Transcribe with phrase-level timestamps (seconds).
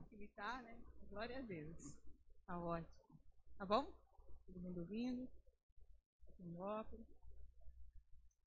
[0.00, 0.78] facilitar, né?
[1.08, 1.96] Glória a Deus.
[2.46, 3.18] Tá ótimo.
[3.58, 3.92] Tá bom?
[4.46, 5.28] Todo mundo ouvindo?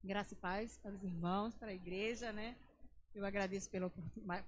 [0.04, 2.58] Graça e paz para os irmãos, para a igreja, né?
[3.14, 3.92] Eu agradeço pela,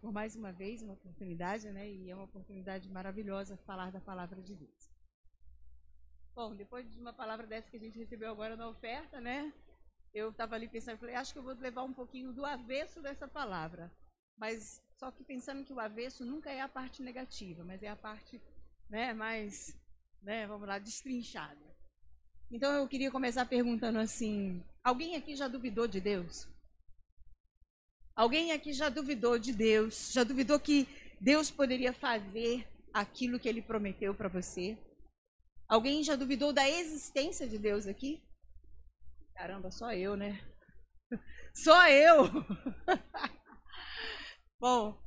[0.01, 1.87] por mais uma vez uma oportunidade, né?
[1.87, 4.89] E é uma oportunidade maravilhosa falar da palavra de Deus.
[6.33, 9.53] Bom, depois de uma palavra dessa que a gente recebeu agora na oferta, né?
[10.13, 13.27] Eu estava ali pensando, falei, acho que eu vou levar um pouquinho do avesso dessa
[13.27, 13.91] palavra.
[14.37, 17.95] Mas só que pensando que o avesso nunca é a parte negativa, mas é a
[17.95, 18.41] parte,
[18.89, 19.77] né, mais,
[20.21, 21.65] né, vamos lá, destrinchada.
[22.51, 26.47] Então eu queria começar perguntando assim: alguém aqui já duvidou de Deus?
[28.15, 30.11] Alguém aqui já duvidou de Deus?
[30.13, 30.87] Já duvidou que
[31.19, 34.77] Deus poderia fazer aquilo que ele prometeu para você?
[35.67, 38.23] Alguém já duvidou da existência de Deus aqui?
[39.33, 40.39] Caramba, só eu, né?
[41.53, 42.25] Só eu!
[44.59, 44.97] Bom,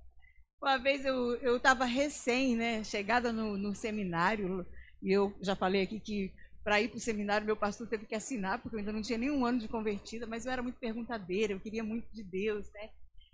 [0.61, 4.67] uma vez eu estava recém, né, chegada no, no seminário,
[5.03, 6.33] e eu já falei aqui que
[6.63, 9.19] para ir para o seminário, meu pastor teve que assinar, porque eu ainda não tinha
[9.19, 12.91] nenhum ano de convertida, mas eu era muito perguntadeira, eu queria muito de Deus, né?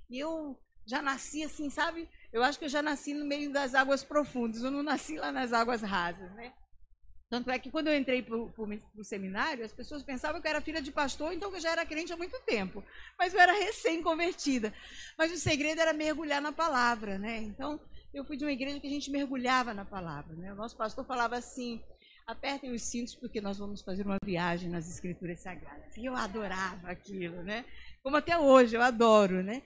[0.09, 2.09] E eu já nasci assim, sabe?
[2.33, 5.33] Eu acho que eu já nasci no meio das águas profundas, eu não nasci lá
[5.33, 6.53] nas águas rasas, né?
[7.35, 10.61] Tanto é que quando eu entrei para o seminário, as pessoas pensavam que eu era
[10.61, 12.81] filha de pastor, então que eu já era crente há muito tempo.
[13.19, 14.73] Mas eu era recém-convertida.
[15.19, 17.39] Mas o segredo era mergulhar na palavra, né?
[17.39, 17.81] Então,
[18.13, 20.53] eu fui de uma igreja que a gente mergulhava na palavra, né?
[20.53, 21.83] O nosso pastor falava assim,
[22.25, 25.97] apertem os cintos porque nós vamos fazer uma viagem nas escrituras sagradas.
[25.97, 27.65] E eu adorava aquilo, né?
[28.01, 29.61] Como até hoje eu adoro, né?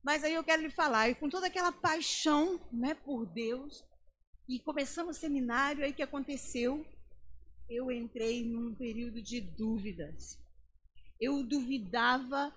[0.00, 3.84] Mas aí eu quero lhe falar, e com toda aquela paixão, né, por Deus,
[4.48, 6.86] e começamos o seminário, aí que aconteceu?
[7.70, 10.36] Eu entrei num período de dúvidas.
[11.20, 12.52] Eu duvidava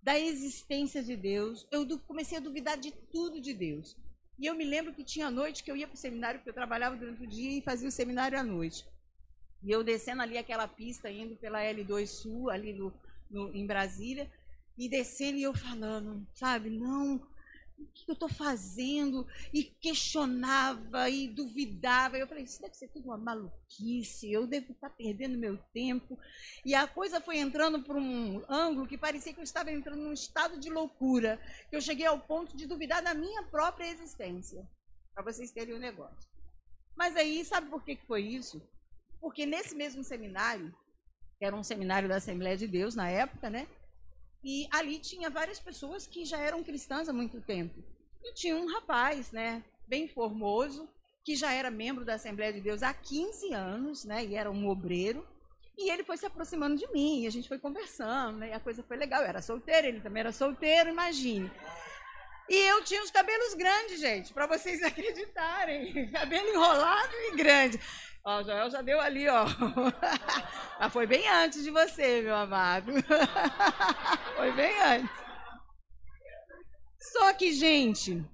[0.00, 3.96] da existência de Deus, eu comecei a duvidar de tudo de Deus.
[4.38, 6.54] E eu me lembro que tinha noite que eu ia para o seminário, porque eu
[6.54, 8.84] trabalhava durante o dia e fazia o seminário à noite.
[9.62, 12.92] E eu descendo ali aquela pista, indo pela L2 Sul, ali no,
[13.30, 14.30] no em Brasília,
[14.76, 17.24] e descendo e eu falando, sabe, não,
[17.82, 19.26] o que eu estou fazendo?
[19.52, 22.16] E questionava e duvidava.
[22.16, 26.18] Eu falei, isso deve ser tudo uma maluquice, eu devo estar perdendo meu tempo.
[26.64, 30.12] E a coisa foi entrando por um ângulo que parecia que eu estava entrando num
[30.12, 34.66] estado de loucura, que eu cheguei ao ponto de duvidar da minha própria existência,
[35.14, 36.30] para vocês terem o um negócio.
[36.96, 38.62] Mas aí, sabe por que foi isso?
[39.20, 40.74] Porque nesse mesmo seminário,
[41.38, 43.66] que era um seminário da Assembleia de Deus na época, né?
[44.44, 47.82] E ali tinha várias pessoas que já eram cristãs há muito tempo.
[48.22, 50.88] E tinha um rapaz, né, bem formoso,
[51.24, 54.68] que já era membro da Assembleia de Deus há 15 anos, né, e era um
[54.68, 55.26] obreiro.
[55.78, 58.60] E ele foi se aproximando de mim, e a gente foi conversando, né, e a
[58.60, 59.22] coisa foi legal.
[59.22, 61.50] Eu era solteiro, ele também era solteiro, imagine.
[62.48, 66.10] E eu tinha os cabelos grandes, gente, para vocês acreditarem.
[66.10, 67.80] Cabelo enrolado e grande.
[68.24, 69.44] Ó, o Joel já deu ali, ó.
[70.78, 72.92] Mas foi bem antes de você, meu amado.
[74.36, 75.10] foi bem antes.
[77.00, 78.24] Só que, gente,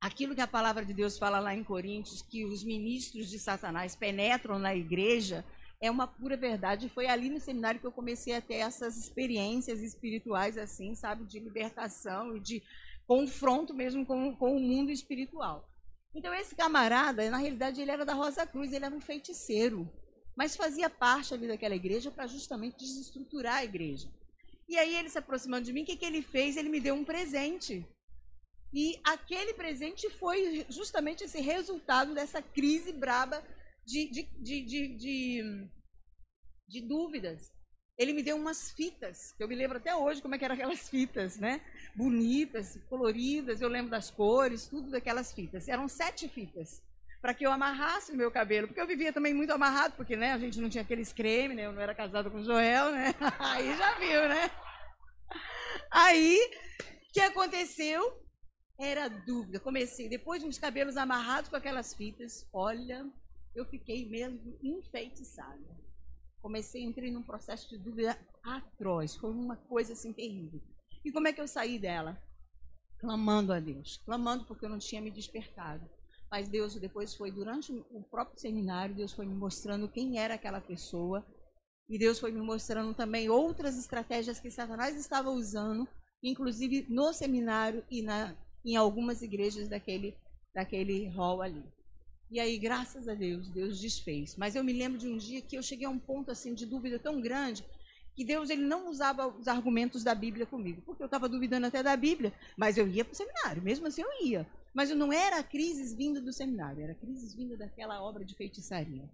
[0.00, 3.96] aquilo que a palavra de Deus fala lá em Coríntios, que os ministros de Satanás
[3.96, 5.44] penetram na igreja,
[5.80, 6.88] é uma pura verdade.
[6.88, 11.40] Foi ali no seminário que eu comecei a ter essas experiências espirituais, assim, sabe, de
[11.40, 12.62] libertação e de
[13.08, 15.68] confronto mesmo com, com o mundo espiritual.
[16.16, 19.86] Então, esse camarada, na realidade, ele era da Rosa Cruz, ele era um feiticeiro,
[20.34, 24.08] mas fazia parte ali daquela igreja para justamente desestruturar a igreja.
[24.66, 26.56] E aí, ele se aproximando de mim, o que, que ele fez?
[26.56, 27.86] Ele me deu um presente.
[28.72, 33.44] E aquele presente foi justamente esse resultado dessa crise braba
[33.84, 35.68] de, de, de, de, de,
[36.66, 37.52] de dúvidas.
[37.98, 40.54] Ele me deu umas fitas, que eu me lembro até hoje como é que eram
[40.54, 41.62] aquelas fitas, né?
[41.94, 45.66] Bonitas, coloridas, eu lembro das cores, tudo daquelas fitas.
[45.66, 46.82] Eram sete fitas
[47.22, 50.32] para que eu amarrasse o meu cabelo, porque eu vivia também muito amarrado, porque né,
[50.32, 51.64] a gente não tinha aqueles creme, né?
[51.64, 53.14] Eu não era casado com o Joel, né?
[53.40, 54.50] Aí já viu, né?
[55.90, 56.38] Aí,
[56.78, 58.22] o que aconteceu?
[58.78, 59.58] Era dúvida.
[59.58, 63.06] Comecei, depois de uns cabelos amarrados com aquelas fitas, olha,
[63.54, 65.85] eu fiquei mesmo enfeitiçada
[66.46, 69.16] comecei, entrei num processo de dúvida atroz.
[69.16, 70.60] Foi uma coisa assim terrível.
[71.04, 72.16] E como é que eu saí dela?
[73.00, 73.96] Clamando a Deus.
[74.04, 75.84] Clamando porque eu não tinha me despertado.
[76.30, 80.60] Mas Deus, depois foi durante o próprio seminário, Deus foi me mostrando quem era aquela
[80.60, 81.26] pessoa.
[81.88, 85.88] E Deus foi me mostrando também outras estratégias que Satanás estava usando,
[86.22, 90.16] inclusive no seminário e na, em algumas igrejas daquele,
[90.54, 91.64] daquele hall ali.
[92.30, 94.36] E aí, graças a Deus, Deus desfez.
[94.36, 96.66] Mas eu me lembro de um dia que eu cheguei a um ponto assim de
[96.66, 97.64] dúvida tão grande
[98.14, 101.82] que Deus ele não usava os argumentos da Bíblia comigo, porque eu estava duvidando até
[101.82, 104.46] da Bíblia, mas eu ia para o seminário, mesmo assim eu ia.
[104.74, 109.08] Mas não era crises vindo do seminário, era crises vindo daquela obra de feitiçaria.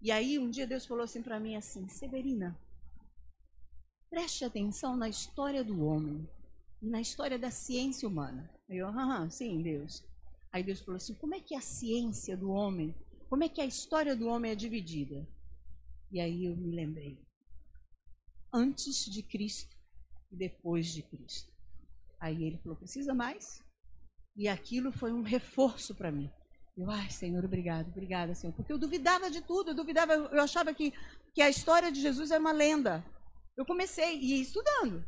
[0.00, 2.56] E aí um dia Deus falou assim para mim assim, Severina,
[4.10, 6.28] preste atenção na história do homem
[6.82, 8.50] na história da ciência humana.
[8.68, 10.02] Eu, ah, sim, Deus.
[10.52, 12.94] Aí Deus falou assim, como é que a ciência do homem,
[13.28, 15.26] como é que a história do homem é dividida?
[16.10, 17.18] E aí eu me lembrei,
[18.52, 19.74] antes de Cristo
[20.30, 21.50] e depois de Cristo.
[22.20, 23.64] Aí ele falou, precisa mais?
[24.36, 26.30] E aquilo foi um reforço para mim.
[26.76, 28.52] Eu, ai, Senhor, obrigado, obrigada, Senhor.
[28.54, 30.92] Porque eu duvidava de tudo, eu duvidava, eu achava que,
[31.34, 33.04] que a história de Jesus era uma lenda.
[33.56, 35.04] Eu comecei e ia estudando,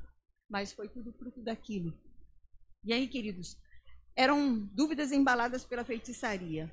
[0.49, 1.99] mas foi tudo fruto daquilo.
[2.85, 3.56] E aí, queridos,
[4.16, 6.70] eram dúvidas embaladas pela feitiçaria,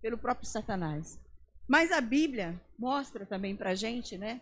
[0.00, 1.18] pelo próprio Satanás.
[1.68, 4.40] Mas a Bíblia mostra também para a gente, né,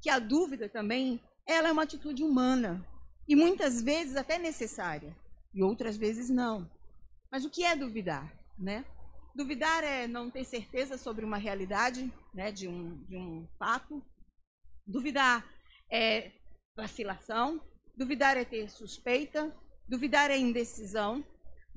[0.00, 2.84] que a dúvida também, ela é uma atitude humana
[3.26, 5.16] e muitas vezes até necessária
[5.54, 6.70] e outras vezes não.
[7.30, 8.84] Mas o que é duvidar, né?
[9.34, 14.02] Duvidar é não ter certeza sobre uma realidade, né, de um, de um fato.
[14.86, 15.46] Duvidar
[15.92, 16.32] é
[16.76, 17.60] vacilação.
[17.96, 19.54] Duvidar é ter suspeita.
[19.88, 21.24] Duvidar é indecisão.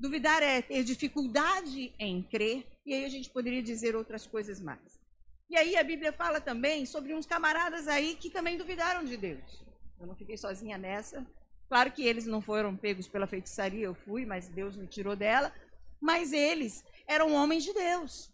[0.02, 2.66] Duvidar é ter dificuldade em crer.
[2.84, 5.00] E aí a gente poderia dizer outras coisas mais.
[5.48, 9.64] E aí a Bíblia fala também sobre uns camaradas aí que também duvidaram de Deus.
[10.00, 11.24] Eu não fiquei sozinha nessa.
[11.68, 15.54] Claro que eles não foram pegos pela feitiçaria, eu fui, mas Deus me tirou dela.
[16.00, 18.28] Mas eles eram homens de Deus.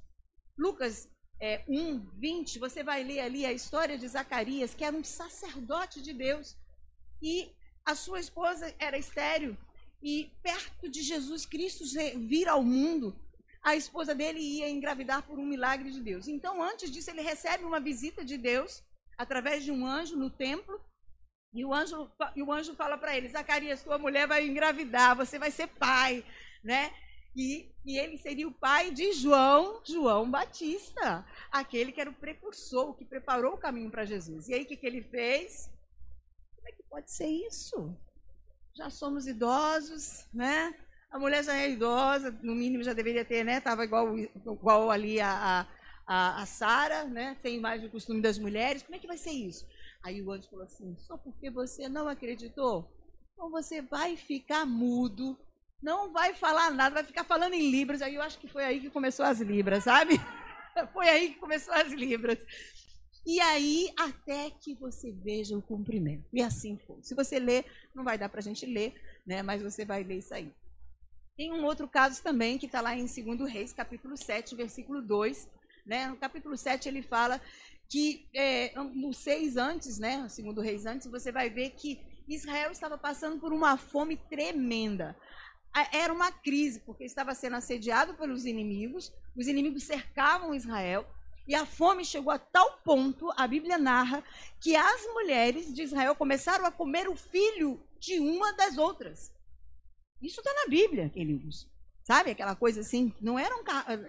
[0.57, 1.07] Lucas
[1.39, 6.01] é, 1, 20, você vai ler ali a história de Zacarias, que era um sacerdote
[6.01, 6.57] de Deus.
[7.21, 7.53] E
[7.85, 9.55] a sua esposa era estéreo.
[10.03, 11.85] E perto de Jesus Cristo
[12.17, 13.19] vir ao mundo,
[13.63, 16.29] a esposa dele ia engravidar por um milagre de Deus.
[16.29, 18.83] Então, antes disso, ele recebe uma visita de Deus
[19.17, 20.81] através de um anjo no templo.
[21.53, 25.39] E o anjo, e o anjo fala para ele: Zacarias, tua mulher vai engravidar, você
[25.39, 26.25] vai ser pai,
[26.63, 26.93] né?
[27.35, 32.95] E, e ele seria o pai de João, João Batista, aquele que era o precursor,
[32.95, 34.49] que preparou o caminho para Jesus.
[34.49, 35.71] E aí o que, que ele fez?
[36.57, 37.97] Como é que pode ser isso?
[38.79, 40.73] Já somos idosos, né?
[41.11, 43.59] A mulher já é idosa, no mínimo já deveria ter, né?
[43.59, 45.67] Estava igual, igual ali a,
[46.07, 47.37] a, a Sara, né?
[47.43, 48.85] Sem mais o costume das mulheres.
[48.85, 49.67] Como é que vai ser isso?
[50.05, 52.89] Aí o anjo falou assim: só porque você não acreditou,
[53.33, 55.37] então você vai ficar mudo
[55.83, 58.03] não vai falar nada, vai ficar falando em libras.
[58.03, 60.15] Aí eu acho que foi aí que começou as libras, sabe?
[60.93, 62.39] Foi aí que começou as libras.
[63.29, 66.25] E aí, até que você veja o cumprimento.
[66.33, 66.97] E assim foi.
[67.03, 68.95] Se você ler, não vai dar para a gente ler,
[69.27, 69.43] né?
[69.43, 70.51] mas você vai ler isso aí.
[71.37, 75.47] Tem um outro caso também, que está lá em 2 Reis, capítulo 7, versículo 2.
[75.85, 76.07] Né?
[76.07, 77.39] No capítulo 7, ele fala
[77.91, 80.27] que é, no 6 antes, né?
[80.31, 85.15] Segundo Reis antes, você vai ver que Israel estava passando por uma fome tremenda
[85.93, 91.07] era uma crise, porque estava sendo assediado pelos inimigos, os inimigos cercavam Israel,
[91.49, 94.23] e a fome chegou a tal ponto, a Bíblia narra,
[94.61, 99.33] que as mulheres de Israel começaram a comer o filho de uma das outras.
[100.21, 101.67] Isso está na Bíblia, queridos.
[102.05, 103.13] Sabe aquela coisa assim?
[103.21, 103.63] Não eram,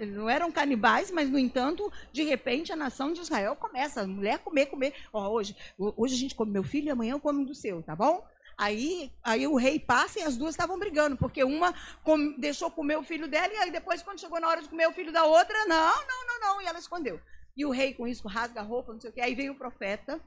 [0.08, 4.40] não eram canibais, mas, no entanto, de repente a nação de Israel começa, a mulher
[4.40, 4.94] comer, comer.
[5.12, 8.26] Hoje, hoje a gente come meu filho e amanhã eu como do seu, tá bom?
[8.60, 11.74] Aí, aí o rei passa e as duas estavam brigando, porque uma
[12.04, 14.86] com, deixou comer o filho dela, e aí depois, quando chegou na hora de comer
[14.86, 17.22] o filho da outra, não, não, não, não, e ela escondeu.
[17.56, 19.22] E o rei, com isso, rasga a roupa, não sei o quê.
[19.22, 20.20] Aí vem o profeta,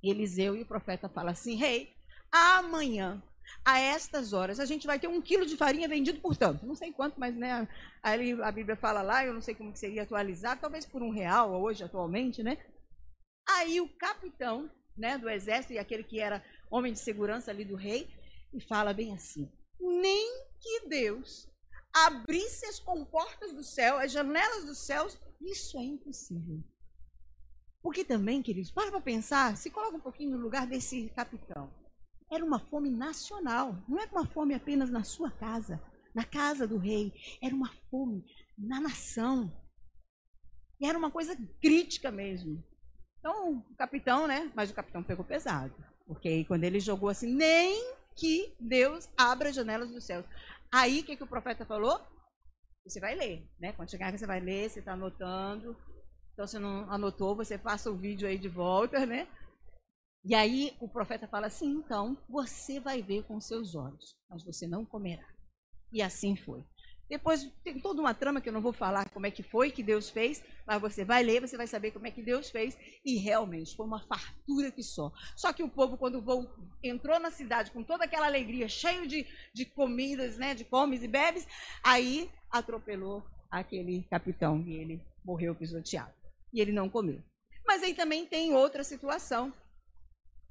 [0.00, 1.92] Eliseu, e o profeta fala assim: Rei,
[2.30, 3.20] amanhã,
[3.64, 6.64] a estas horas, a gente vai ter um quilo de farinha vendido por tanto.
[6.64, 7.66] Não sei quanto, mas né,
[8.00, 11.10] aí a Bíblia fala lá, eu não sei como que seria atualizado, talvez por um
[11.10, 12.58] real hoje, atualmente, né?
[13.48, 17.76] Aí o capitão né, do exército e aquele que era homem de segurança ali do
[17.76, 18.08] rei,
[18.52, 21.48] e fala bem assim: nem que Deus
[21.92, 26.62] abrisse as comportas do céu, as janelas dos céus, isso é impossível.
[27.82, 31.72] Porque também, queridos, para para pensar, se coloca um pouquinho no lugar desse capitão.
[32.30, 35.80] Era uma fome nacional, não é uma fome apenas na sua casa,
[36.14, 38.24] na casa do rei, era uma fome
[38.58, 39.52] na nação.
[40.80, 42.62] E era uma coisa crítica mesmo.
[43.18, 44.50] Então, o capitão, né?
[44.54, 45.74] Mas o capitão pegou pesado.
[46.06, 50.24] Porque aí, quando ele jogou assim, nem que Deus abra as janelas dos céus.
[50.72, 52.00] Aí, o que, que o profeta falou?
[52.86, 53.72] Você vai ler, né?
[53.72, 55.76] Quando chegar você vai ler, você está anotando.
[56.32, 59.26] Então, se não anotou, você passa o vídeo aí de volta, né?
[60.24, 64.66] E aí, o profeta fala assim: então, você vai ver com seus olhos, mas você
[64.66, 65.26] não comerá.
[65.92, 66.64] E assim foi.
[67.08, 69.82] Depois tem toda uma trama que eu não vou falar como é que foi que
[69.82, 72.76] Deus fez, mas você vai ler, você vai saber como é que Deus fez.
[73.04, 75.12] E realmente foi uma fartura que só.
[75.36, 76.22] Só que o povo, quando
[76.82, 81.08] entrou na cidade com toda aquela alegria, cheio de, de comidas, né, de comes e
[81.08, 81.46] bebes,
[81.82, 86.12] aí atropelou aquele capitão e ele morreu pisoteado.
[86.52, 87.22] E ele não comeu.
[87.64, 89.52] Mas aí também tem outra situação.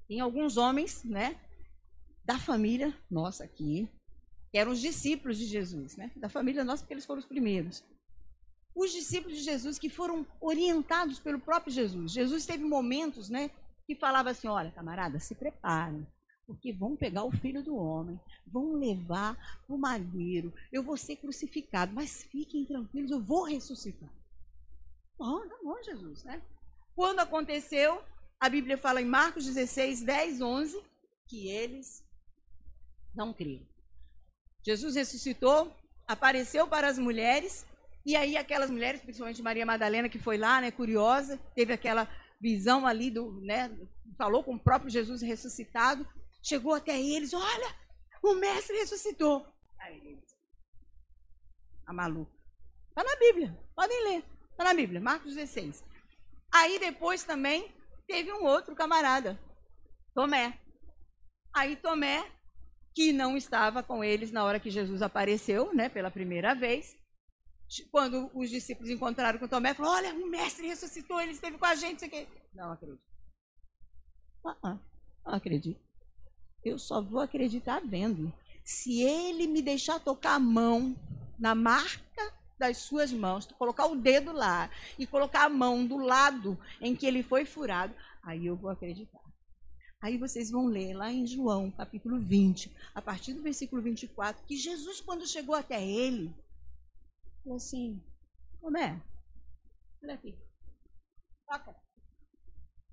[0.07, 1.39] Tem alguns homens, né,
[2.24, 3.89] da família nossa aqui,
[4.55, 6.09] que eram os discípulos de Jesus, né?
[6.15, 7.83] da família nossa, porque eles foram os primeiros.
[8.74, 12.13] Os discípulos de Jesus que foram orientados pelo próprio Jesus.
[12.13, 13.51] Jesus teve momentos né,
[13.85, 16.07] que falava assim: olha, camarada, se preparem,
[16.47, 19.35] porque vão pegar o filho do homem, vão levar
[19.67, 24.09] para o madeiro, eu vou ser crucificado, mas fiquem tranquilos, eu vou ressuscitar.
[25.17, 26.41] Bom, tá bom, Jesus, né?
[26.95, 28.01] Quando aconteceu,
[28.39, 30.81] a Bíblia fala em Marcos 16, 10, 11,
[31.27, 32.01] que eles
[33.13, 33.75] não creram.
[34.65, 35.72] Jesus ressuscitou,
[36.07, 37.65] apareceu para as mulheres,
[38.03, 42.10] e aí aquelas mulheres, principalmente Maria Madalena, que foi lá, né, curiosa, teve aquela
[42.41, 43.69] visão ali do, né,
[44.17, 46.07] falou com o próprio Jesus ressuscitado,
[46.41, 47.75] chegou até eles, olha,
[48.24, 49.45] o mestre ressuscitou.
[49.79, 50.36] Aí eles,
[51.86, 52.34] a maluca.
[52.89, 55.84] Está na Bíblia, podem ler, está na Bíblia, Marcos 16.
[56.51, 57.72] Aí depois também
[58.07, 59.39] teve um outro camarada,
[60.15, 60.60] Tomé.
[61.53, 62.25] Aí Tomé
[62.96, 66.98] que não estava com eles na hora que Jesus apareceu, né, pela primeira vez.
[67.92, 71.75] Quando os discípulos encontraram com Tomé, falou: Olha, o mestre ressuscitou, ele esteve com a
[71.75, 72.10] gente.
[72.54, 73.04] Não acredito.
[74.46, 74.80] Ah, ah,
[75.25, 75.84] não acredito.
[76.64, 78.32] Eu só vou acreditar vendo.
[78.64, 80.96] Se ele me deixar tocar a mão
[81.38, 86.58] na marca das suas mãos, colocar o dedo lá e colocar a mão do lado
[86.80, 89.25] em que ele foi furado, aí eu vou acreditar.
[90.02, 94.56] Aí vocês vão ler lá em João, capítulo 20, a partir do versículo 24, que
[94.56, 96.34] Jesus, quando chegou até ele,
[97.44, 98.04] falou assim:
[98.60, 99.02] Tomé,
[100.04, 100.38] olha aqui,
[101.48, 101.75] toca.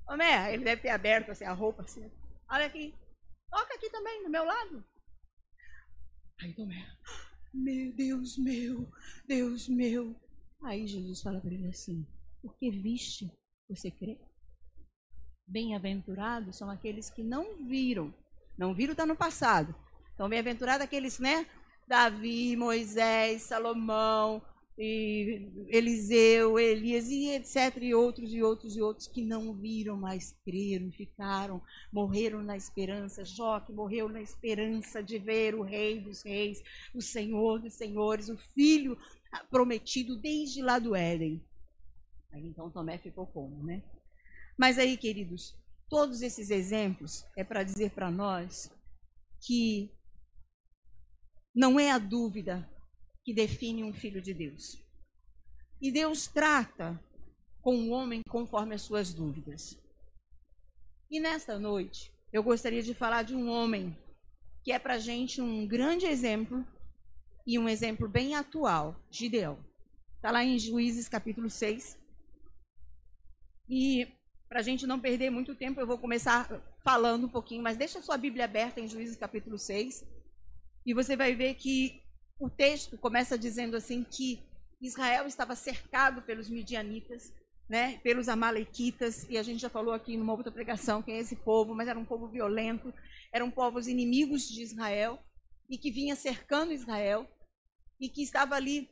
[0.07, 2.11] Tomé, ele deve ter aberto assim, a roupa assim,
[2.49, 2.95] olha aqui,
[3.51, 4.85] toca aqui também, do meu lado.
[6.41, 6.97] Aí Tomé,
[7.53, 8.91] meu Deus meu,
[9.27, 10.17] Deus meu.
[10.63, 12.07] Aí Jesus fala para ele assim:
[12.41, 13.31] Porque viste,
[13.69, 14.19] você crê?
[15.53, 18.13] Bem-aventurados são aqueles que não viram.
[18.57, 19.75] Não viram está no passado.
[20.15, 21.45] Então, bem-aventurados aqueles, né?
[21.87, 24.41] Davi, Moisés, Salomão,
[24.79, 27.83] e Eliseu, Elias e etc.
[27.83, 31.61] E outros e outros e outros que não viram, mas creram, ficaram,
[31.93, 33.23] morreram na esperança.
[33.23, 36.63] Jó que morreu na esperança de ver o Rei dos Reis,
[36.95, 38.97] o Senhor dos Senhores, o Filho
[39.51, 41.45] prometido desde lá do Éden.
[42.33, 43.83] Aí então Tomé ficou como, né?
[44.59, 45.55] Mas aí, queridos,
[45.89, 48.71] todos esses exemplos é para dizer para nós
[49.41, 49.91] que
[51.55, 52.69] não é a dúvida
[53.25, 54.79] que define um filho de Deus.
[55.81, 56.99] E Deus trata
[57.61, 59.79] com o homem conforme as suas dúvidas.
[61.11, 63.97] E nesta noite, eu gostaria de falar de um homem
[64.65, 66.67] que é para gente um grande exemplo
[67.47, 69.59] e um exemplo bem atual, Gideão.
[70.17, 71.99] Está lá em Juízes capítulo 6.
[73.69, 74.09] E
[74.53, 76.47] para a gente não perder muito tempo, eu vou começar
[76.85, 80.05] falando um pouquinho, mas deixa a sua Bíblia aberta em Juízes capítulo 6.
[80.85, 82.03] E você vai ver que
[82.39, 84.43] o texto começa dizendo assim que
[84.79, 87.33] Israel estava cercado pelos midianitas,
[87.67, 91.37] né, pelos amalequitas, e a gente já falou aqui numa outra pregação quem é esse
[91.37, 92.93] povo, mas era um povo violento,
[93.33, 95.19] eram povos inimigos de Israel,
[95.71, 97.27] e que vinha cercando Israel,
[97.99, 98.91] e que estava ali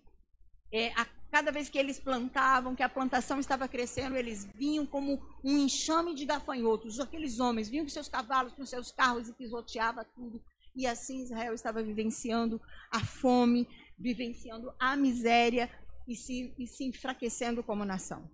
[0.73, 5.23] é, a Cada vez que eles plantavam, que a plantação estava crescendo, eles vinham como
[5.45, 6.99] um enxame de gafanhotos.
[6.99, 10.43] Aqueles homens vinham com seus cavalos, com seus carros e pisoteava tudo.
[10.75, 12.61] E assim Israel estava vivenciando
[12.93, 13.69] a fome,
[13.99, 15.71] vivenciando a miséria
[16.09, 18.29] e se, e se enfraquecendo como nação.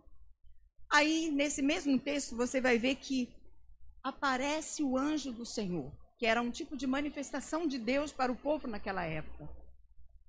[0.91, 3.29] Aí, nesse mesmo texto, você vai ver que
[4.03, 8.37] aparece o anjo do Senhor, que era um tipo de manifestação de Deus para o
[8.37, 9.49] povo naquela época.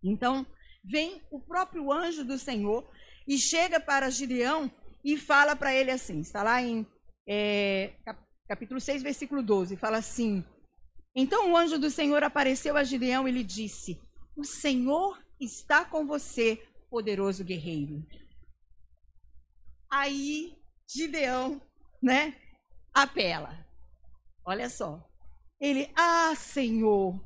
[0.04, 0.46] Então,
[0.88, 2.90] vem o próprio anjo do Senhor
[3.28, 4.72] e chega para Gideão
[5.04, 6.88] e fala para ele assim, está lá em
[7.28, 7.94] é,
[8.48, 10.44] capítulo 6, versículo 12, fala assim,
[11.14, 14.02] então o anjo do Senhor apareceu a Gideão e lhe disse,
[14.36, 18.06] o Senhor está com você, poderoso guerreiro.
[19.92, 21.62] Aí Gideão,
[22.02, 22.36] né,
[22.94, 23.66] apela.
[24.46, 25.06] Olha só.
[25.60, 27.20] Ele, ah, Senhor,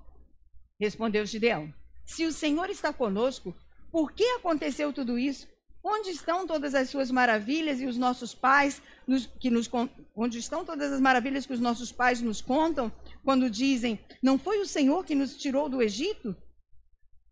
[0.79, 1.71] respondeu Gideão.
[2.11, 3.55] Se o Senhor está conosco,
[3.89, 5.47] por que aconteceu tudo isso?
[5.81, 9.69] Onde estão todas as suas maravilhas e os nossos pais nos, que nos
[10.13, 12.91] onde estão todas as maravilhas que os nossos pais nos contam
[13.23, 16.35] quando dizem: "Não foi o Senhor que nos tirou do Egito?"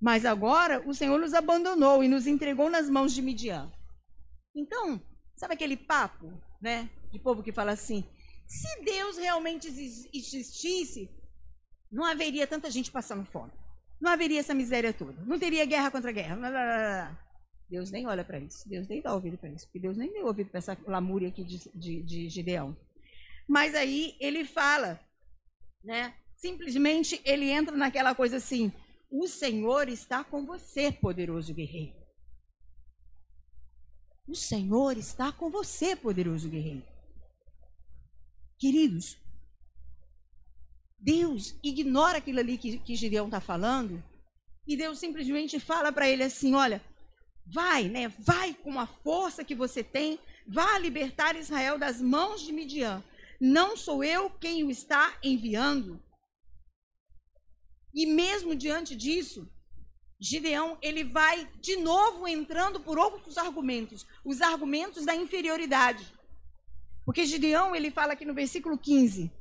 [0.01, 3.69] Mas agora o Senhor nos abandonou e nos entregou nas mãos de Midian.
[4.55, 5.01] Então,
[5.35, 6.31] sabe aquele papo,
[6.61, 6.89] né?
[7.11, 8.05] De povo que fala assim:
[8.47, 11.09] se Deus realmente existisse,
[11.91, 13.51] não haveria tanta gente passando fome.
[13.99, 15.21] Não haveria essa miséria toda.
[15.25, 17.17] Não teria guerra contra guerra.
[17.69, 18.67] Deus nem olha para isso.
[18.67, 19.65] Deus nem dá ouvido para isso.
[19.65, 22.75] Porque Deus nem deu ouvido para essa lamúria aqui de, de, de Gideão.
[23.47, 24.99] Mas aí ele fala,
[25.83, 26.13] né?
[26.37, 28.71] Simplesmente ele entra naquela coisa assim:
[29.11, 31.97] o Senhor está com você, poderoso guerreiro.
[34.27, 36.85] O Senhor está com você, poderoso guerreiro.
[38.59, 39.17] Queridos,
[40.99, 44.03] Deus ignora aquilo ali que, que Gideão está falando
[44.67, 46.81] e Deus simplesmente fala para ele assim: olha,
[47.45, 48.09] vai, né?
[48.19, 53.03] Vai com a força que você tem, vá libertar Israel das mãos de Midian.
[53.39, 55.99] Não sou eu quem o está enviando.
[57.93, 59.49] E mesmo diante disso,
[60.19, 66.05] Gideão ele vai de novo entrando por outros argumentos, os argumentos da inferioridade.
[67.05, 69.31] Porque Gideão ele fala aqui no versículo 15: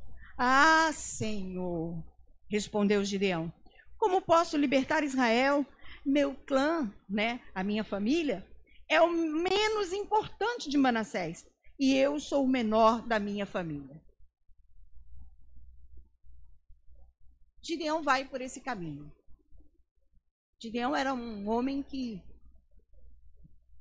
[0.40, 2.00] Ah, Senhor,
[2.48, 3.52] respondeu Gideão,
[3.98, 5.66] como posso libertar Israel?
[6.06, 8.46] Meu clã, né, a minha família,
[8.88, 11.44] é o menos importante de Manassés,
[11.76, 14.00] e eu sou o menor da minha família.
[17.60, 19.12] Gideão vai por esse caminho.
[20.62, 22.22] Gideão era um homem que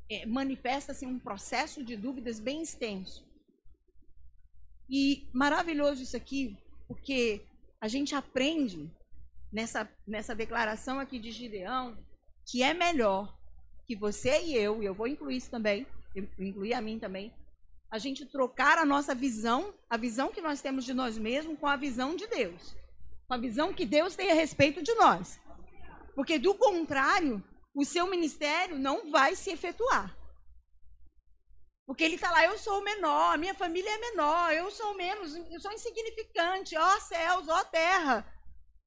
[0.10, 3.27] é, manifesta assim, um processo de dúvidas bem extenso.
[4.90, 7.42] E maravilhoso isso aqui, porque
[7.82, 8.90] a gente aprende
[9.52, 11.98] nessa, nessa declaração aqui de Gideão
[12.50, 13.38] que é melhor
[13.86, 15.86] que você e eu, e eu vou incluir isso também,
[16.40, 17.34] incluir a mim também,
[17.92, 21.68] a gente trocar a nossa visão, a visão que nós temos de nós mesmos, com
[21.68, 22.76] a visão de Deus
[23.28, 25.40] com a visão que Deus tem a respeito de nós.
[26.16, 27.44] Porque, do contrário,
[27.76, 30.16] o seu ministério não vai se efetuar.
[31.88, 35.34] Porque ele está lá, eu sou o menor, minha família é menor, eu sou menos,
[35.36, 38.30] eu sou insignificante, ó céus, ó terra.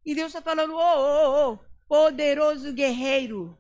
[0.05, 3.59] E Deus está falando, ô, ô, ô, poderoso guerreiro.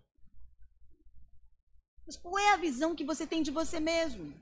[2.06, 4.34] Mas qual é a visão que você tem de você mesmo?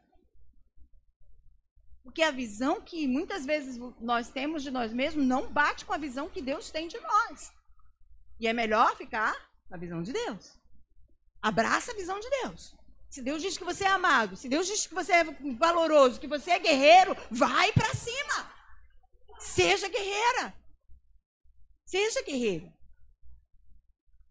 [2.02, 5.98] Porque a visão que muitas vezes nós temos de nós mesmos não bate com a
[5.98, 7.52] visão que Deus tem de nós.
[8.40, 9.36] E é melhor ficar
[9.70, 10.58] na visão de Deus.
[11.40, 12.77] Abraça a visão de Deus.
[13.08, 15.24] Se Deus diz que você é amado, se Deus diz que você é
[15.56, 18.52] valoroso, que você é guerreiro, vai para cima.
[19.38, 20.54] Seja guerreira.
[21.86, 22.70] Seja guerreiro.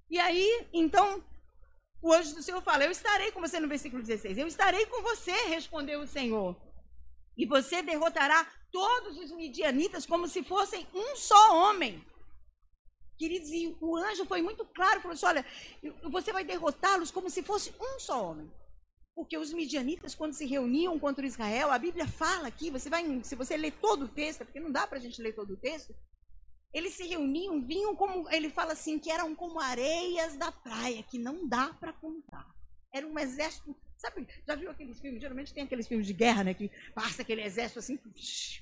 [0.09, 1.23] E aí, então,
[2.01, 4.37] o anjo do Senhor fala: Eu estarei com você no versículo 16.
[4.37, 6.55] Eu estarei com você, respondeu o Senhor
[7.37, 12.03] e você derrotará todos os midianitas como se fossem um só homem.
[13.17, 15.45] Queridos, e o anjo foi muito claro, falou assim, olha,
[16.03, 18.51] você vai derrotá-los como se fosse um só homem.
[19.17, 23.35] Porque os midianitas, quando se reuniam contra Israel, a Bíblia fala aqui, você vai, se
[23.35, 25.91] você ler todo o texto, porque não dá para a gente ler todo o texto,
[26.71, 31.17] eles se reuniam, vinham como, ele fala assim, que eram como areias da praia, que
[31.17, 32.47] não dá para contar.
[32.93, 35.19] Era um exército Sabe, já viu aqueles filmes?
[35.19, 36.53] Geralmente tem aqueles filmes de guerra, né?
[36.53, 37.97] Que passa aquele exército assim,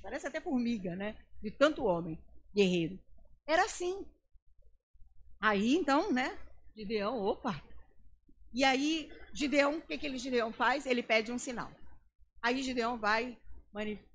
[0.02, 1.18] parece até formiga, né?
[1.44, 2.18] De tanto homem
[2.56, 2.98] guerreiro.
[3.46, 4.06] Era assim.
[5.42, 6.40] Aí, então, né?
[6.74, 7.62] Gideão, opa.
[8.56, 10.88] E aí, Gideão, o que aquele Gideão faz?
[10.88, 11.70] Ele pede um sinal.
[12.42, 13.38] Aí Gideão vai,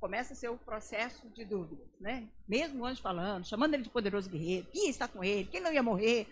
[0.01, 2.29] começa seu processo de dúvidas, né?
[2.49, 5.83] Mesmo antes falando, chamando ele de poderoso guerreiro, quem está com ele, quem não ia
[5.83, 6.27] morrer.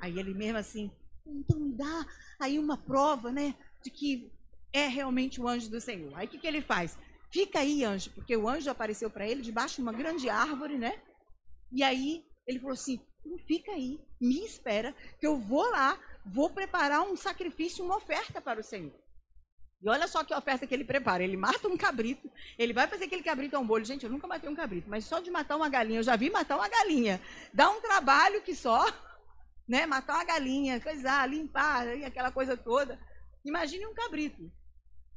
[0.00, 0.90] Aí ele mesmo assim,
[1.26, 2.06] então me dá
[2.40, 3.54] aí uma prova, né?
[3.82, 4.32] de que
[4.72, 6.12] é realmente o anjo do Senhor.
[6.14, 6.98] Aí o que, que ele faz?
[7.30, 11.00] Fica aí, anjo, porque o anjo apareceu para ele debaixo de uma grande árvore, né?
[11.70, 13.00] E aí ele falou assim:
[13.46, 15.98] fica aí, me espera, que eu vou lá,
[16.32, 18.98] vou preparar um sacrifício, uma oferta para o Senhor.
[19.80, 21.22] E olha só que oferta que ele prepara.
[21.22, 23.84] Ele mata um cabrito, ele vai fazer aquele cabrito a um bolho.
[23.84, 26.30] Gente, eu nunca matei um cabrito, mas só de matar uma galinha, eu já vi
[26.30, 27.20] matar uma galinha.
[27.52, 28.84] Dá um trabalho que só,
[29.68, 29.86] né?
[29.86, 32.98] Matar uma galinha, coisar, limpar, aquela coisa toda.
[33.44, 34.50] Imagine um cabrito.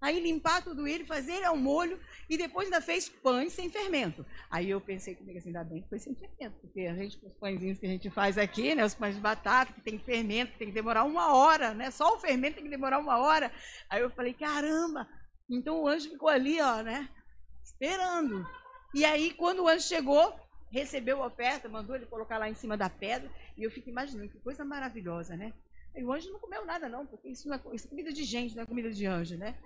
[0.01, 4.25] Aí limpar tudo ele, fazer ao molho e depois ainda fez pães sem fermento.
[4.49, 7.33] Aí eu pensei comigo assim, ainda bem que foi sem fermento, porque a gente, os
[7.35, 10.57] pãezinhos que a gente faz aqui, né, os pães de batata, que tem fermento, que
[10.57, 11.91] tem que demorar uma hora, né?
[11.91, 13.51] Só o fermento tem que demorar uma hora.
[13.91, 15.07] Aí eu falei, caramba!
[15.47, 17.07] Então o anjo ficou ali, ó, né?
[17.63, 18.43] Esperando.
[18.95, 20.35] E aí, quando o anjo chegou,
[20.71, 24.31] recebeu a oferta, mandou ele colocar lá em cima da pedra, e eu fico imaginando
[24.31, 25.53] que coisa maravilhosa, né?
[25.95, 28.23] E o anjo não comeu nada, não, porque isso, não é, isso é comida de
[28.23, 29.57] gente, não é comida de anjo, né?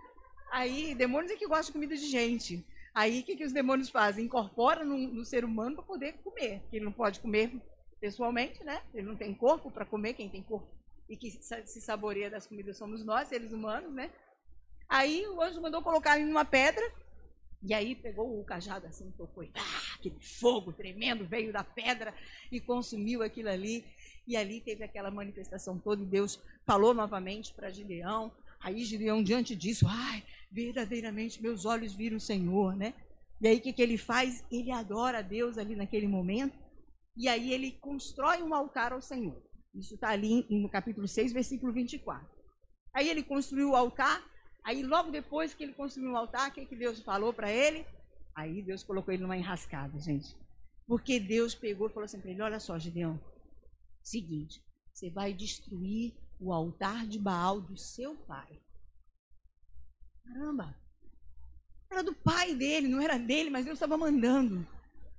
[0.52, 2.66] Aí, demônios é que gostam de comida de gente.
[2.94, 4.26] Aí, o que, que os demônios fazem?
[4.26, 6.60] Incorporam no, no ser humano para poder comer.
[6.62, 7.52] Porque ele não pode comer
[8.00, 8.82] pessoalmente, né?
[8.94, 10.76] Ele não tem corpo para comer, quem tem corpo
[11.10, 14.12] e que se saboreia das comidas somos nós, seres humanos, né?
[14.88, 16.84] Aí o anjo mandou colocar ele numa pedra,
[17.62, 22.14] e aí pegou o cajado assim, tocou, e, ah, aquele fogo tremendo veio da pedra
[22.52, 23.86] e consumiu aquilo ali.
[24.28, 28.32] E ali teve aquela manifestação toda, e Deus falou novamente para Gideão.
[28.66, 32.96] Aí Gideão, diante disso, ai, verdadeiramente meus olhos viram o Senhor, né?
[33.40, 34.44] E aí o que, que ele faz?
[34.52, 36.58] Ele adora a Deus ali naquele momento,
[37.16, 39.40] e aí ele constrói um altar ao Senhor.
[39.76, 42.28] Isso está ali no capítulo 6, versículo 24.
[42.92, 44.20] Aí ele construiu o altar,
[44.64, 47.86] aí logo depois que ele construiu o altar, o que, que Deus falou para ele?
[48.36, 50.36] Aí Deus colocou ele numa enrascada, gente.
[50.88, 53.22] Porque Deus pegou e falou assim para ele: Olha só, Gideão,
[54.02, 54.60] seguinte,
[54.92, 58.60] você vai destruir o altar de Baal do seu pai.
[60.24, 60.76] Caramba!
[61.92, 64.66] Era do pai dele, não era dele, mas Deus estava mandando.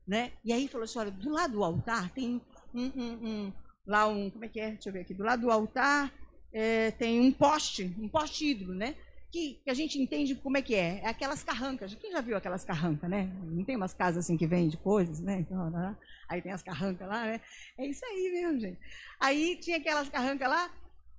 [0.06, 0.32] Né?
[0.44, 2.40] E aí falou assim: olha, do lado do altar tem
[2.74, 3.52] um, um, um,
[3.86, 4.72] lá um, como é que é?
[4.72, 5.14] Deixa eu ver aqui.
[5.14, 6.12] Do lado do altar
[6.52, 8.94] é, tem um poste, um poste ídolo, né?
[9.30, 11.00] Que, que, a gente entende como é que é.
[11.02, 11.94] É aquelas carrancas.
[11.94, 13.30] Quem já viu aquelas carrancas, né?
[13.44, 15.40] Não tem umas casas assim que vende coisas, né?
[15.40, 15.96] Então, né?
[16.28, 17.40] Aí tem as carrancas lá, né?
[17.76, 18.78] É isso aí mesmo, gente.
[19.20, 20.70] Aí tinha aquelas carrancas lá.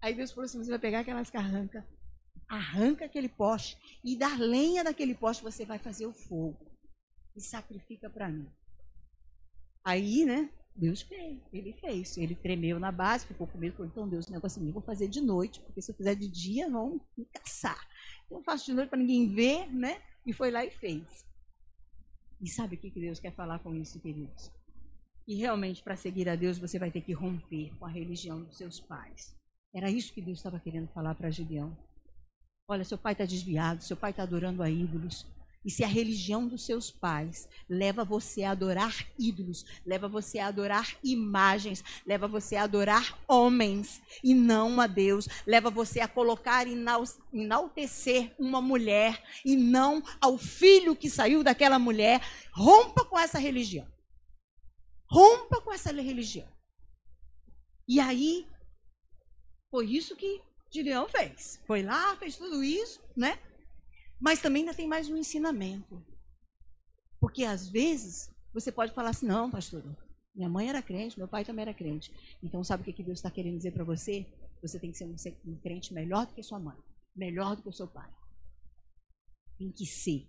[0.02, 1.84] Aí Deus falou assim: você vai pegar aquelas carrancas,
[2.48, 6.66] arranca aquele poste e da lenha daquele poste você vai fazer o fogo
[7.36, 8.48] e sacrifica para mim.
[9.84, 10.50] Aí, né?
[10.76, 12.18] Deus fez, ele fez.
[12.18, 14.82] Ele tremeu na base, ficou com medo, falou, então Deus, o negócio assim, eu vou
[14.82, 17.88] fazer de noite, porque se eu fizer de dia, vão me caçar.
[18.26, 20.02] Então eu faço de noite para ninguém ver, né?
[20.26, 21.26] E foi lá e fez.
[22.40, 24.52] E sabe o que Deus quer falar com isso, queridos?
[25.28, 28.58] E realmente, para seguir a Deus, você vai ter que romper com a religião dos
[28.58, 29.37] seus pais.
[29.78, 31.78] Era isso que Deus estava querendo falar para Gideão.
[32.68, 35.24] Olha, seu pai está desviado, seu pai está adorando a ídolos.
[35.64, 40.48] E se a religião dos seus pais leva você a adorar ídolos, leva você a
[40.48, 46.66] adorar imagens, leva você a adorar homens e não a Deus, leva você a colocar
[46.66, 46.74] e
[47.32, 52.20] enaltecer uma mulher e não ao filho que saiu daquela mulher,
[52.52, 53.88] rompa com essa religião.
[55.08, 56.48] Rompa com essa religião.
[57.88, 58.48] E aí,
[59.70, 61.60] foi isso que Gideão fez.
[61.66, 63.40] Foi lá, fez tudo isso, né?
[64.20, 66.04] Mas também ainda tem mais um ensinamento.
[67.20, 69.84] Porque às vezes você pode falar assim: não, pastor,
[70.36, 72.12] minha mãe era crente, meu pai também era crente.
[72.42, 74.26] Então sabe o que Deus está querendo dizer para você?
[74.62, 75.06] Você tem que ser
[75.46, 76.78] um, crente melhor do que sua mãe,
[77.16, 78.10] melhor do que o seu pai.
[79.58, 80.28] Tem que ser.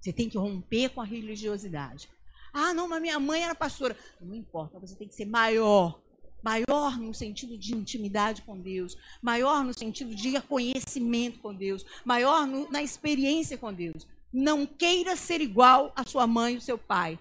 [0.00, 2.08] Você tem que romper com a religiosidade.
[2.52, 3.96] Ah, não, mas minha mãe era pastora.
[4.20, 6.00] Não importa, você tem que ser maior
[6.42, 12.46] maior no sentido de intimidade com Deus, maior no sentido de conhecimento com Deus, maior
[12.46, 14.06] no, na experiência com Deus.
[14.32, 17.18] Não queira ser igual à sua mãe e ao seu pai.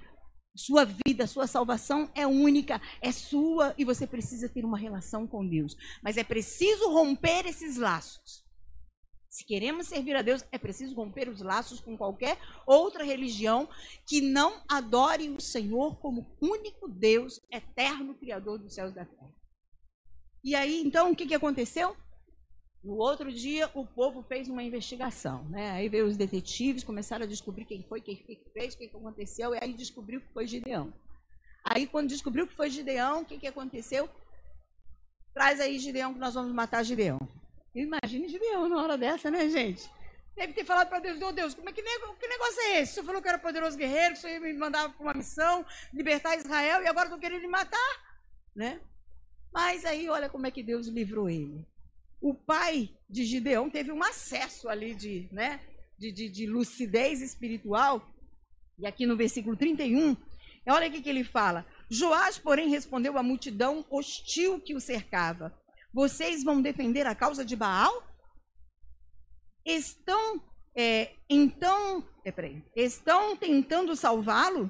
[0.56, 5.48] Sua vida, sua salvação é única, é sua e você precisa ter uma relação com
[5.48, 5.78] Deus.
[6.02, 8.47] Mas é preciso romper esses laços.
[9.38, 13.70] Se queremos servir a Deus, é preciso romper os laços com qualquer outra religião
[14.08, 19.32] que não adore o Senhor como único Deus, eterno Criador dos céus e da terra.
[20.44, 21.96] E aí, então, o que, aconteceu?
[22.84, 25.48] No outro dia, o povo fez uma investigação.
[25.50, 25.70] Né?
[25.70, 28.16] Aí veio os detetives, começaram a descobrir quem foi, quem
[28.54, 30.92] fez, o que aconteceu, e aí descobriu que foi Gideão.
[31.64, 34.10] Aí, quando descobriu que foi Gideão, o que, que aconteceu?
[35.32, 37.20] Traz aí Gideão, que nós vamos matar Gideão.
[37.78, 39.88] Imagine Gideão na hora dessa, né, gente?
[40.36, 42.92] Deve ter falado para Deus, oh Deus, como é que, que negócio é esse?
[42.92, 45.14] O senhor falou que era poderoso guerreiro, que o senhor ia me mandar para uma
[45.14, 45.64] missão,
[45.94, 48.22] libertar Israel, e agora estão querendo me matar,
[48.56, 48.80] né?
[49.54, 51.68] Mas aí, olha como é que Deus livrou ele.
[52.20, 55.60] O pai de Gideão teve um acesso ali de, né,
[56.00, 58.08] de, de, de lucidez espiritual.
[58.80, 60.16] E aqui no versículo 31,
[60.68, 61.66] olha o que ele fala.
[61.90, 65.56] Joás, porém, respondeu à multidão hostil que o cercava.
[65.98, 68.04] Vocês vão defender a causa de Baal?
[69.66, 70.40] Estão,
[70.76, 74.70] é, então, é, peraí, estão tentando salvá-lo?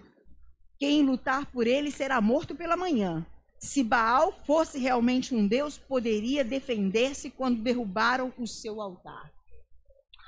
[0.79, 3.27] Quem lutar por ele será morto pela manhã.
[3.59, 9.29] Se Baal fosse realmente um Deus, poderia defender-se quando derrubaram o seu altar.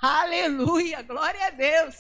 [0.01, 1.95] Aleluia, glória a Deus.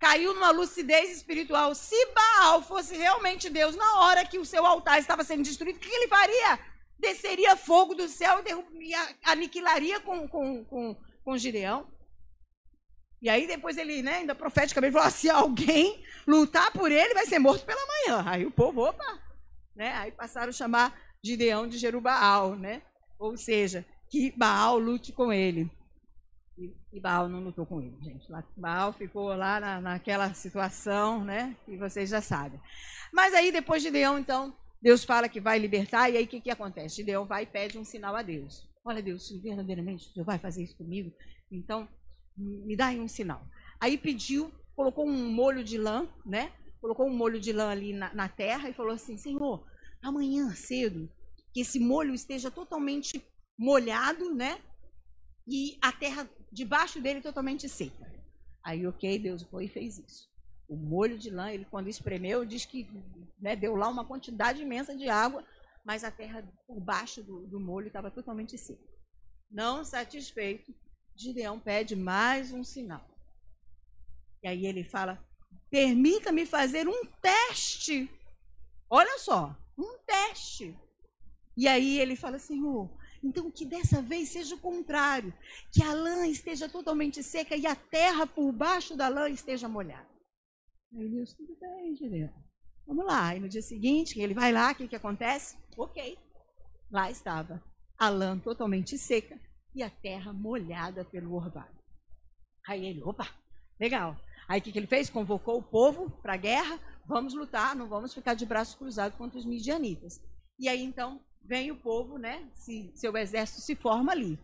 [0.00, 1.76] Caiu numa lucidez espiritual.
[1.76, 5.78] Se Baal fosse realmente Deus, na hora que o seu altar estava sendo destruído, o
[5.78, 6.73] que ele faria?
[6.98, 11.86] Desceria fogo do céu e aniquilaria com, com, com, com Gideão.
[13.20, 17.38] E aí depois ele, né, ainda profeticamente falou: se alguém lutar por ele, vai ser
[17.38, 18.22] morto pela manhã.
[18.26, 19.18] Aí o povo, opa,
[19.74, 19.92] né?
[19.94, 22.82] Aí passaram a chamar Gideão de Jerubaal, né?
[23.18, 25.70] Ou seja, que Baal lute com ele.
[26.58, 28.28] E, e Baal não lutou com ele, gente.
[28.56, 31.56] Baal ficou lá na, naquela situação, né?
[31.64, 32.60] Que vocês já sabem.
[33.12, 34.54] Mas aí depois Gideão, então,
[34.84, 36.96] Deus fala que vai libertar, e aí o que, que acontece?
[36.96, 38.68] Gideão vai e pede um sinal a Deus.
[38.84, 41.10] Olha, Deus, verdadeiramente Senhor vai fazer isso comigo,
[41.50, 41.88] então
[42.36, 43.48] me dá aí um sinal.
[43.80, 46.52] Aí pediu, colocou um molho de lã, né?
[46.82, 49.66] Colocou um molho de lã ali na, na terra e falou assim: Senhor,
[50.02, 51.10] amanhã cedo,
[51.54, 53.24] que esse molho esteja totalmente
[53.58, 54.60] molhado, né?
[55.48, 58.12] E a terra debaixo dele totalmente seca.
[58.62, 60.28] Aí, ok, Deus foi e fez isso.
[60.68, 62.88] O molho de lã, ele quando espremeu, diz que
[63.38, 65.44] né, deu lá uma quantidade imensa de água,
[65.84, 68.82] mas a terra por baixo do, do molho estava totalmente seca.
[69.50, 70.74] Não satisfeito,
[71.14, 73.06] Gideão pede mais um sinal.
[74.42, 75.22] E aí ele fala:
[75.70, 78.10] permita-me fazer um teste.
[78.90, 80.76] Olha só, um teste.
[81.56, 82.90] E aí ele fala: Senhor,
[83.22, 85.32] então que dessa vez seja o contrário,
[85.72, 90.13] que a lã esteja totalmente seca e a terra por baixo da lã esteja molhada.
[90.96, 92.32] Aí Deus, tudo bem, Gideão.
[92.86, 93.34] Vamos lá.
[93.34, 95.56] E no dia seguinte, ele vai lá, o que, que acontece?
[95.76, 96.16] Ok.
[96.90, 97.62] Lá estava
[97.98, 99.38] a lã totalmente seca
[99.74, 101.74] e a terra molhada pelo orvalho.
[102.68, 103.28] Aí ele, opa,
[103.80, 104.16] legal.
[104.46, 105.10] Aí o que, que ele fez?
[105.10, 106.78] Convocou o povo para a guerra.
[107.06, 110.20] Vamos lutar, não vamos ficar de braços cruzados contra os midianitas.
[110.58, 112.48] E aí então vem o povo, né?
[112.54, 114.38] Se, seu exército se forma ali.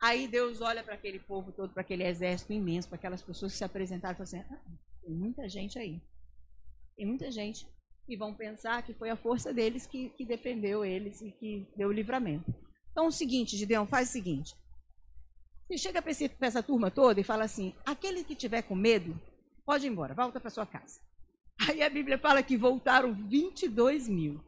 [0.00, 3.58] Aí Deus olha para aquele povo todo, para aquele exército imenso, para aquelas pessoas que
[3.58, 4.60] se apresentaram e fala assim: ah,
[5.02, 6.00] tem muita gente aí.
[6.96, 7.66] Tem muita gente.
[8.08, 11.88] E vão pensar que foi a força deles que, que defendeu eles e que deu
[11.88, 12.52] o livramento.
[12.90, 14.54] Então, o seguinte, Gideão, faz o seguinte.
[15.66, 19.20] Você chega para essa turma toda e fala assim: aquele que tiver com medo,
[19.64, 21.00] pode ir embora, volta para sua casa.
[21.68, 24.42] Aí a Bíblia fala que voltaram 22 mil.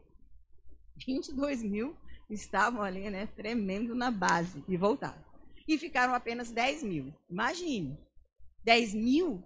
[1.07, 1.95] 22 mil
[2.29, 5.23] estavam ali, né, tremendo na base e voltaram.
[5.67, 7.13] E ficaram apenas 10 mil.
[7.29, 7.97] Imagine,
[8.65, 9.43] 10 mil,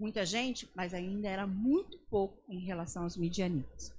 [0.00, 3.92] muita gente, mas ainda era muito pouco em relação aos midianitas.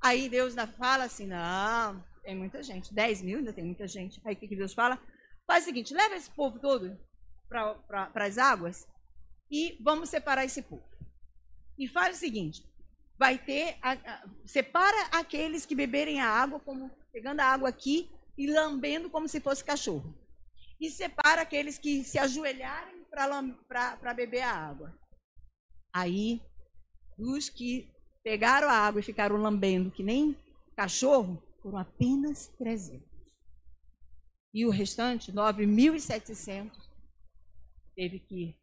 [0.00, 2.94] Aí Deus fala assim, não, tem muita gente.
[2.94, 4.20] 10 mil ainda tem muita gente.
[4.24, 5.00] Aí o que Deus fala?
[5.46, 6.98] Faz o seguinte, leva esse povo todo
[7.48, 8.86] para as águas
[9.50, 10.84] e vamos separar esse povo.
[11.78, 12.64] E faz o seguinte,
[13.18, 18.10] vai ter, a, a, separa aqueles que beberem a água, como pegando a água aqui
[18.36, 20.14] e lambendo como se fosse cachorro.
[20.80, 24.98] E separa aqueles que se ajoelharem para beber a água.
[25.96, 26.42] Aí,
[27.18, 27.90] os que
[28.22, 30.36] pegaram a água e ficaram lambendo que nem
[30.76, 33.02] cachorro, foram apenas 300.
[34.52, 36.70] E o restante, 9.700,
[37.94, 38.54] teve que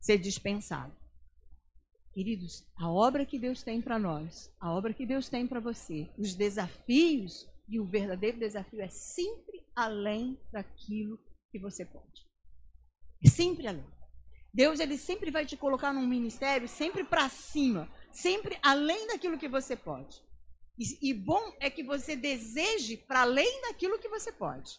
[0.00, 0.96] ser dispensado.
[2.14, 6.08] Queridos, a obra que Deus tem para nós, a obra que Deus tem para você,
[6.16, 11.18] os desafios, e o verdadeiro desafio é sempre além daquilo
[11.50, 12.26] que você pode.
[13.22, 13.97] É sempre além.
[14.58, 19.48] Deus ele sempre vai te colocar num ministério sempre para cima, sempre além daquilo que
[19.48, 20.20] você pode.
[20.76, 24.72] E, e bom é que você deseje para além daquilo que você pode.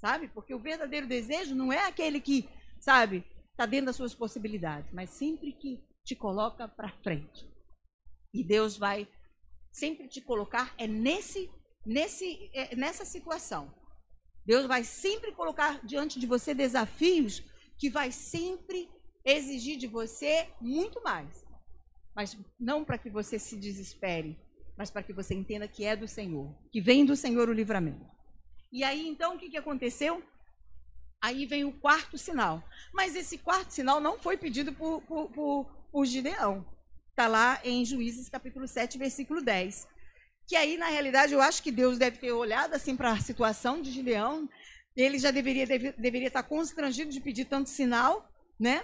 [0.00, 0.26] Sabe?
[0.26, 2.48] Porque o verdadeiro desejo não é aquele que,
[2.80, 7.48] sabe, está dentro das suas possibilidades, mas sempre que te coloca para frente.
[8.32, 9.06] E Deus vai
[9.70, 11.48] sempre te colocar é nesse
[11.86, 13.72] nesse é, nessa situação.
[14.44, 17.44] Deus vai sempre colocar diante de você desafios
[17.78, 18.88] que vai sempre
[19.24, 21.44] exigir de você muito mais.
[22.14, 24.38] Mas não para que você se desespere,
[24.76, 28.04] mas para que você entenda que é do Senhor, que vem do Senhor o livramento.
[28.72, 30.22] E aí então o que, que aconteceu?
[31.24, 32.62] Aí vem o quarto sinal.
[32.92, 36.66] Mas esse quarto sinal não foi pedido por, por, por, por Gideão.
[37.08, 39.88] Está lá em Juízes capítulo 7, versículo 10.
[40.46, 43.80] Que aí, na realidade, eu acho que Deus deve ter olhado assim para a situação
[43.80, 44.46] de Gideão.
[44.94, 48.82] Ele já deveria, deve, deveria estar constrangido de pedir tanto sinal, né?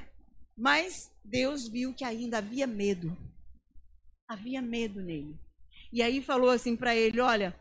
[0.60, 3.16] Mas Deus viu que ainda havia medo.
[4.28, 5.40] Havia medo nele.
[5.90, 7.58] E aí falou assim para ele: Olha,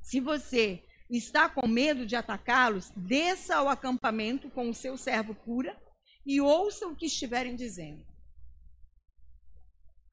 [0.00, 5.76] se você está com medo de atacá-los, desça ao acampamento com o seu servo cura
[6.24, 8.06] e ouça o que estiverem dizendo.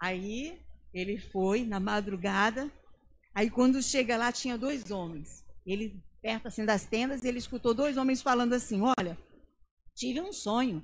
[0.01, 0.59] Aí
[0.91, 2.71] ele foi na madrugada.
[3.31, 5.45] Aí quando chega lá tinha dois homens.
[5.63, 9.15] Ele perto assim das tendas, ele escutou dois homens falando assim: "Olha,
[9.95, 10.83] tive um sonho".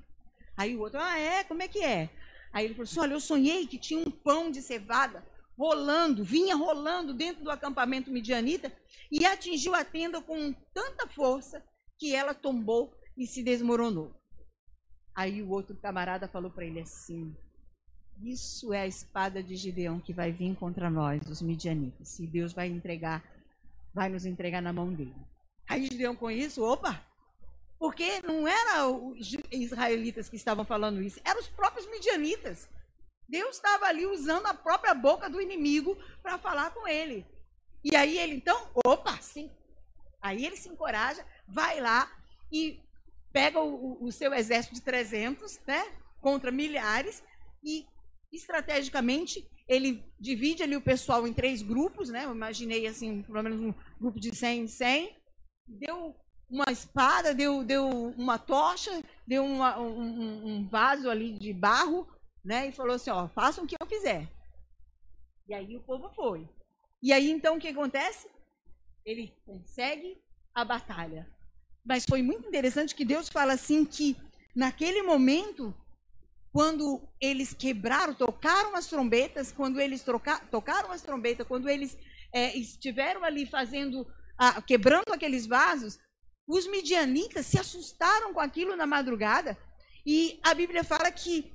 [0.58, 1.44] Aí o outro: "Ah, é?
[1.44, 2.10] Como é que é?"
[2.52, 5.26] Aí ele falou assim: "Olha, eu sonhei que tinha um pão de cevada
[5.58, 8.72] rolando, vinha rolando dentro do acampamento midianita
[9.12, 11.63] e atingiu a tenda com tanta força
[11.98, 14.13] que ela tombou e se desmoronou.
[15.16, 17.36] Aí o outro camarada falou para ele assim:
[18.22, 22.20] isso é a espada de Gideão que vai vir contra nós, os midianitas.
[22.20, 23.24] E Deus vai entregar,
[23.94, 25.16] vai nos entregar na mão dele.
[25.68, 27.06] Aí Gideão com isso, opa!
[27.80, 32.70] Porque não eram os israelitas que estavam falando isso, eram os próprios midianitas.
[33.28, 37.26] Deus estava ali usando a própria boca do inimigo para falar com ele.
[37.84, 39.52] E aí ele, então, opa, sim.
[40.22, 42.10] Aí ele se encoraja, vai lá
[42.52, 42.80] e
[43.34, 45.84] pega o, o seu exército de 300, né,
[46.22, 47.24] contra milhares,
[47.64, 47.86] e
[48.32, 52.26] estrategicamente ele divide ali o pessoal em três grupos, né?
[52.26, 55.18] Eu imaginei assim, pelo menos um grupo de 100 100,
[55.68, 56.16] deu
[56.54, 62.08] uma espada, deu, deu uma tocha, deu uma, um, um, vaso ali de barro,
[62.46, 62.68] né?
[62.68, 64.32] E falou assim, ó, façam o que eu fizer.
[65.50, 66.48] E aí o povo foi.
[67.02, 68.30] E aí então o que acontece?
[69.04, 70.22] Ele consegue
[70.54, 71.28] a batalha.
[71.84, 74.16] Mas foi muito interessante que Deus fala assim que
[74.56, 75.74] naquele momento,
[76.52, 81.98] quando eles quebraram, tocaram as trombetas, quando eles troca, tocaram as trombetas, quando eles
[82.32, 84.06] é, estiveram ali fazendo,
[84.38, 85.98] ah, quebrando aqueles vasos,
[86.48, 89.58] os midianitas se assustaram com aquilo na madrugada.
[90.06, 91.52] E a Bíblia fala que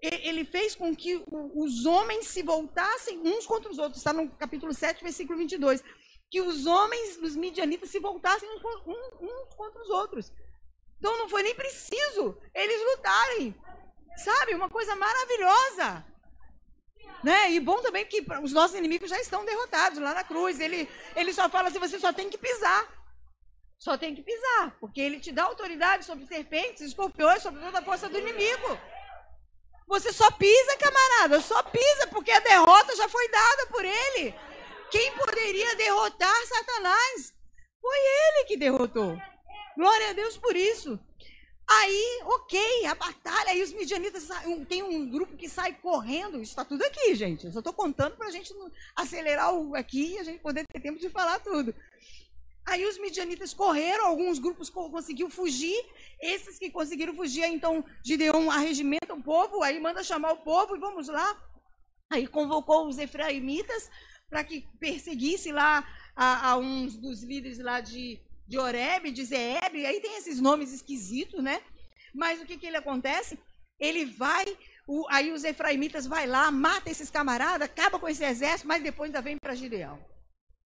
[0.00, 1.22] ele fez com que
[1.54, 3.98] os homens se voltassem uns contra os outros.
[3.98, 5.82] Está no capítulo 7, versículo 22
[6.30, 10.32] que os homens, os midianitas, se voltassem uns, contra os outros.
[10.98, 13.54] Então não foi nem preciso eles lutarem.
[14.16, 14.54] Sabe?
[14.54, 16.06] Uma coisa maravilhosa.
[17.24, 17.52] Né?
[17.52, 20.60] E bom também que os nossos inimigos já estão derrotados lá na cruz.
[20.60, 22.99] Ele, ele só fala assim: você só tem que pisar.
[23.80, 24.76] Só tem que pisar.
[24.78, 28.78] Porque ele te dá autoridade sobre serpentes, escorpiões, sobre toda a força do inimigo.
[29.88, 31.40] Você só pisa, camarada.
[31.40, 34.34] Só pisa, porque a derrota já foi dada por ele.
[34.90, 37.32] Quem poderia derrotar Satanás?
[37.80, 39.18] Foi ele que derrotou.
[39.76, 41.00] Glória a Deus por isso.
[41.66, 44.28] Aí, ok, a batalha, aí os midianitas,
[44.68, 47.46] tem um grupo que sai correndo, isso está tudo aqui, gente.
[47.46, 48.52] Eu só estou contando para a gente
[48.96, 51.72] acelerar aqui e a gente poder ter tempo de falar tudo.
[52.66, 55.76] Aí os midianitas correram, alguns grupos conseguiram fugir,
[56.20, 60.78] esses que conseguiram fugir, então Gideon arregimenta o povo, aí manda chamar o povo e
[60.78, 61.36] vamos lá.
[62.12, 63.90] Aí convocou os efraimitas,
[64.28, 69.74] para que perseguisse lá a, a, uns dos líderes lá de, de Oreb, de Zeeb,
[69.84, 71.60] aí tem esses nomes esquisitos, né?
[72.14, 73.38] Mas o que, que ele acontece?
[73.78, 74.44] Ele vai,
[74.86, 79.08] o, aí os efraimitas vai lá, mata esses camaradas, acaba com esse exército, mas depois
[79.08, 79.98] ainda vem para Gideão.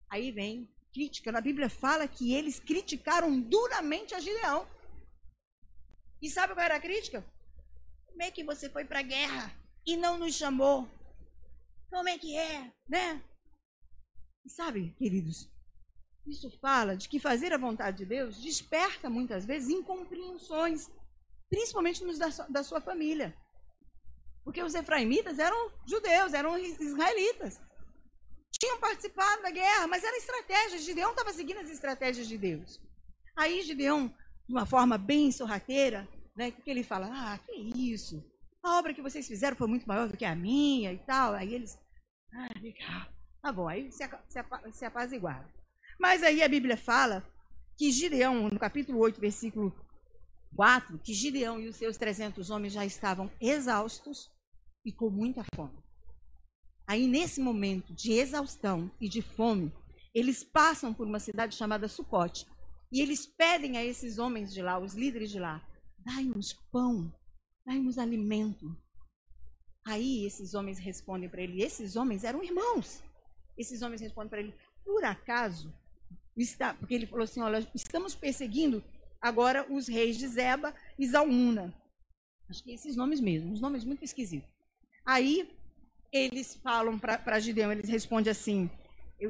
[0.10, 1.32] Aí vem crítica.
[1.32, 4.68] Na Bíblia fala que eles criticaram duramente a Gideão.
[6.20, 7.24] E sabe qual era a crítica?
[8.08, 9.54] Como é que você foi para a guerra
[9.86, 10.90] e não nos chamou?
[11.92, 13.24] Como é que é, né?
[14.44, 15.48] E sabe, queridos,
[16.26, 20.90] isso fala de que fazer a vontade de Deus desperta muitas vezes incompreensões,
[21.48, 23.38] principalmente nos da, da sua família.
[24.44, 27.62] Porque os efraimitas eram judeus, eram israelitas.
[28.60, 30.80] Tinham participado da guerra, mas era estratégia.
[30.80, 32.82] Gideão estava seguindo as estratégias de Deus.
[33.36, 34.08] Aí Gideão,
[34.48, 38.24] de uma forma bem sorrateira, né, que ele fala: Ah, que isso?
[38.64, 41.34] A obra que vocês fizeram foi muito maior do que a minha e tal.
[41.34, 41.78] Aí eles,
[42.34, 43.08] ah, legal.
[43.42, 44.44] Tá bom, aí se, se,
[44.74, 45.48] se apaziguaram.
[46.00, 47.26] Mas aí a Bíblia fala
[47.78, 49.74] que Gideão, no capítulo 8, versículo
[50.56, 54.32] 4, que Gideão e os seus 300 homens já estavam exaustos
[54.84, 55.78] e com muita fome.
[56.88, 59.74] Aí, nesse momento de exaustão e de fome,
[60.14, 62.48] eles passam por uma cidade chamada Sucote.
[62.92, 65.62] E eles pedem a esses homens de lá, os líderes de lá,
[66.00, 67.14] dai-nos pão,
[67.66, 68.74] dai-nos alimento.
[69.86, 73.04] Aí esses homens respondem para ele, esses homens eram irmãos.
[73.58, 74.54] Esses homens respondem para ele:
[74.86, 75.74] por acaso
[76.38, 78.82] está, porque ele falou assim: olha, estamos perseguindo
[79.22, 81.74] agora os reis de Zeba e Zalmuna.
[82.50, 84.50] Acho que esses nomes mesmo, uns nomes muito esquisitos.
[85.06, 85.50] Aí
[86.26, 88.70] eles falam para Gideão, eles respondem assim: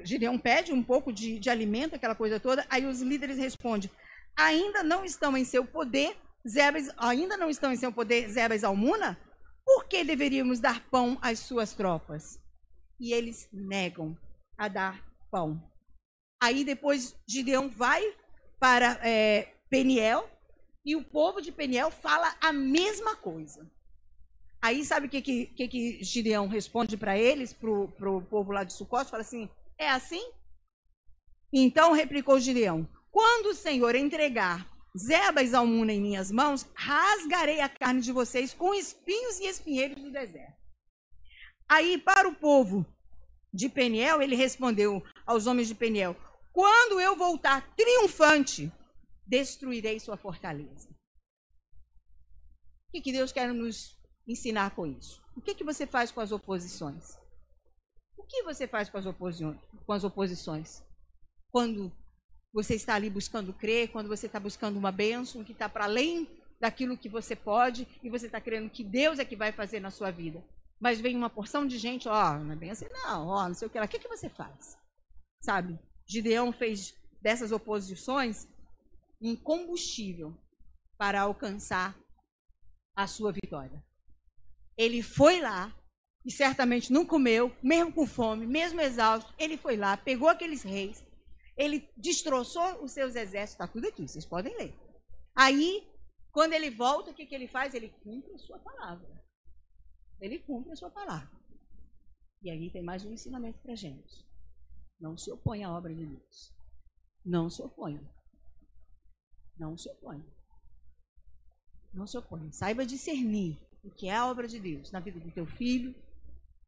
[0.03, 2.65] Gideão pede um pouco de, de alimento, aquela coisa toda.
[2.69, 3.89] Aí os líderes respondem:
[4.35, 8.59] ainda não estão em seu poder, Zebas, ainda não estão em seu poder Zeba e
[8.59, 9.17] Zalmuna?
[9.65, 12.39] Por que deveríamos dar pão às suas tropas?
[12.99, 14.17] e eles negam
[14.57, 15.61] a dar pão.
[16.41, 18.03] Aí depois Gideão vai
[18.59, 20.29] para é, Peniel
[20.85, 23.69] e o povo de Peniel fala a mesma coisa.
[24.61, 28.73] Aí sabe o que, que, que Gideão responde para eles, para o povo lá de
[28.73, 29.11] Sucote?
[29.11, 30.31] Fala assim: é assim?
[31.53, 34.67] Então replicou Gideão: quando o Senhor entregar
[34.97, 40.01] Zeba e Zalmuna em minhas mãos, rasgarei a carne de vocês com espinhos e espinheiros
[40.01, 40.57] do deserto.
[41.69, 42.85] Aí, para o povo
[43.53, 46.15] de Peniel, ele respondeu aos homens de Peniel:
[46.51, 48.71] Quando eu voltar triunfante,
[49.25, 50.89] destruirei sua fortaleza.
[52.87, 53.96] O que, que Deus quer nos
[54.27, 55.21] ensinar com isso?
[55.35, 57.17] O que, que você faz com as oposições?
[58.17, 59.57] O que você faz com as, oposições?
[59.85, 60.83] com as oposições?
[61.51, 61.91] Quando
[62.53, 66.27] você está ali buscando crer, quando você está buscando uma bênção que está para além
[66.59, 69.91] daquilo que você pode e você está crendo que Deus é que vai fazer na
[69.91, 70.43] sua vida.
[70.79, 73.67] Mas vem uma porção de gente, ó, não é bem assim, não, ó, não sei
[73.67, 73.85] o que lá.
[73.85, 74.77] O que, que você faz?
[75.47, 75.79] sabe?
[76.05, 78.47] Gideão fez dessas oposições
[79.21, 80.37] um combustível
[80.97, 81.97] para alcançar
[82.95, 83.83] a sua vitória.
[84.77, 85.75] Ele foi lá
[86.25, 91.01] e certamente não comeu, mesmo com fome, mesmo exausto, ele foi lá, pegou aqueles reis,
[91.55, 94.75] ele destroçou os seus exércitos, está tudo aqui, vocês podem ler.
[95.33, 95.87] Aí,
[96.31, 97.73] quando ele volta, o que, que ele faz?
[97.73, 99.07] Ele cumpre a sua palavra.
[100.19, 101.31] Ele cumpre a sua palavra.
[102.41, 104.27] E aí tem mais um ensinamento para gente.
[104.99, 106.53] Não se oponha à obra de Deus.
[107.25, 108.01] Não se oponha.
[109.57, 110.25] Não se oponha.
[111.93, 112.51] Não se oponha.
[112.51, 115.95] Saiba discernir o que é a obra de Deus na vida do teu filho,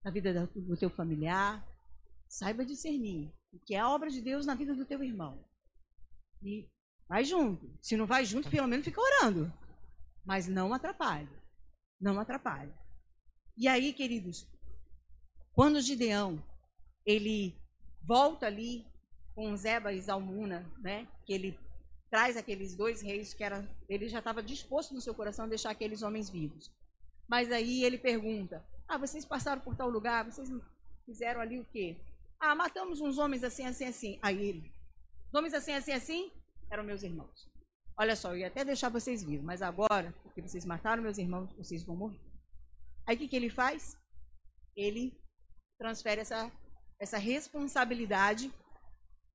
[0.03, 1.65] na vida do teu familiar.
[2.27, 5.43] Saiba discernir o que é a obra de Deus na vida do teu irmão.
[6.43, 6.69] E
[7.07, 7.69] vai junto.
[7.81, 9.51] Se não vai junto, pelo menos fica orando.
[10.23, 11.29] Mas não atrapalhe.
[11.99, 12.73] Não atrapalhe.
[13.57, 14.47] E aí, queridos,
[15.53, 16.41] quando Gideão
[17.05, 17.55] ele
[18.01, 18.85] volta ali
[19.33, 21.59] com Zeba e Zalmuna, né, que ele
[22.09, 25.71] traz aqueles dois reis que era, ele já estava disposto no seu coração a deixar
[25.71, 26.71] aqueles homens vivos.
[27.29, 30.49] Mas aí ele pergunta: "Ah, vocês passaram por tal lugar, vocês
[31.05, 31.95] fizeram ali o quê?"
[32.39, 34.73] "Ah, matamos uns homens assim, assim, assim." Aí ele:
[35.27, 36.31] "Os homens assim, assim, assim
[36.69, 37.47] eram meus irmãos.
[37.97, 41.51] Olha só, eu ia até deixar vocês vivos, mas agora, porque vocês mataram meus irmãos,
[41.53, 42.19] vocês vão morrer."
[43.05, 43.97] Aí o que, que ele faz?
[44.75, 45.13] Ele
[45.77, 46.51] transfere essa,
[46.99, 48.51] essa responsabilidade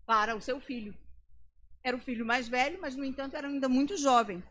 [0.07, 0.97] para o seu filho.
[1.83, 4.43] Era o filho mais velho, mas, no entanto, era ainda muito jovem.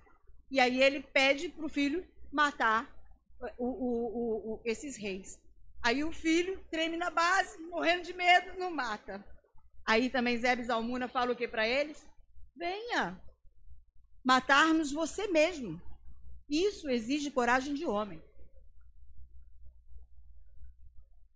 [0.52, 2.88] E aí ele pede para o filho matar
[3.58, 5.39] o, o, o, esses reis.
[5.82, 9.24] Aí o filho treme na base, morrendo de medo, não mata.
[9.86, 12.08] Aí também Zebes Almuna fala o que para eles?
[12.56, 13.22] Venha
[14.24, 15.82] matar-nos você mesmo.
[16.50, 18.22] Isso exige coragem de homem.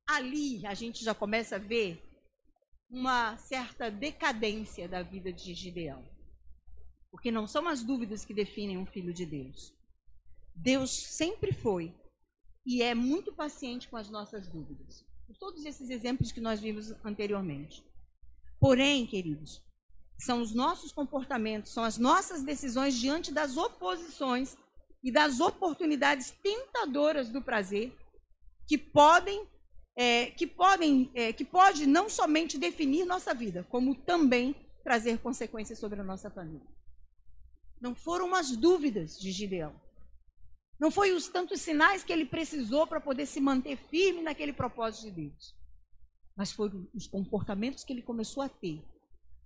[0.07, 2.01] ali a gente já começa a ver
[2.89, 6.07] uma certa decadência da vida de Gideão.
[7.11, 9.73] Porque não são as dúvidas que definem um filho de Deus.
[10.57, 11.93] Deus sempre foi
[12.65, 15.05] e é muito paciente com as nossas dúvidas.
[15.25, 17.83] Por todos esses exemplos que nós vimos anteriormente.
[18.59, 19.61] Porém, queridos,
[20.19, 24.57] são os nossos comportamentos, são as nossas decisões diante das oposições
[25.03, 27.95] e das oportunidades tentadoras do prazer
[28.67, 29.47] que podem
[29.95, 35.79] é, que, podem, é, que pode não somente definir nossa vida, como também trazer consequências
[35.79, 36.67] sobre a nossa família.
[37.81, 39.73] Não foram as dúvidas de Gideão.
[40.79, 45.05] Não foi os tantos sinais que ele precisou para poder se manter firme naquele propósito
[45.05, 45.55] de Deus.
[46.35, 48.83] Mas foram os comportamentos que ele começou a ter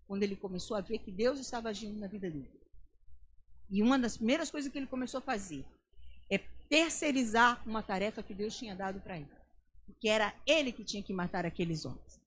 [0.07, 2.51] quando ele começou a ver que Deus estava agindo na vida dele.
[3.69, 5.65] E uma das primeiras coisas que ele começou a fazer
[6.29, 6.37] é
[6.69, 9.41] terceirizar uma tarefa que Deus tinha dado para ele
[10.01, 12.19] que era ele que tinha que matar aqueles homens.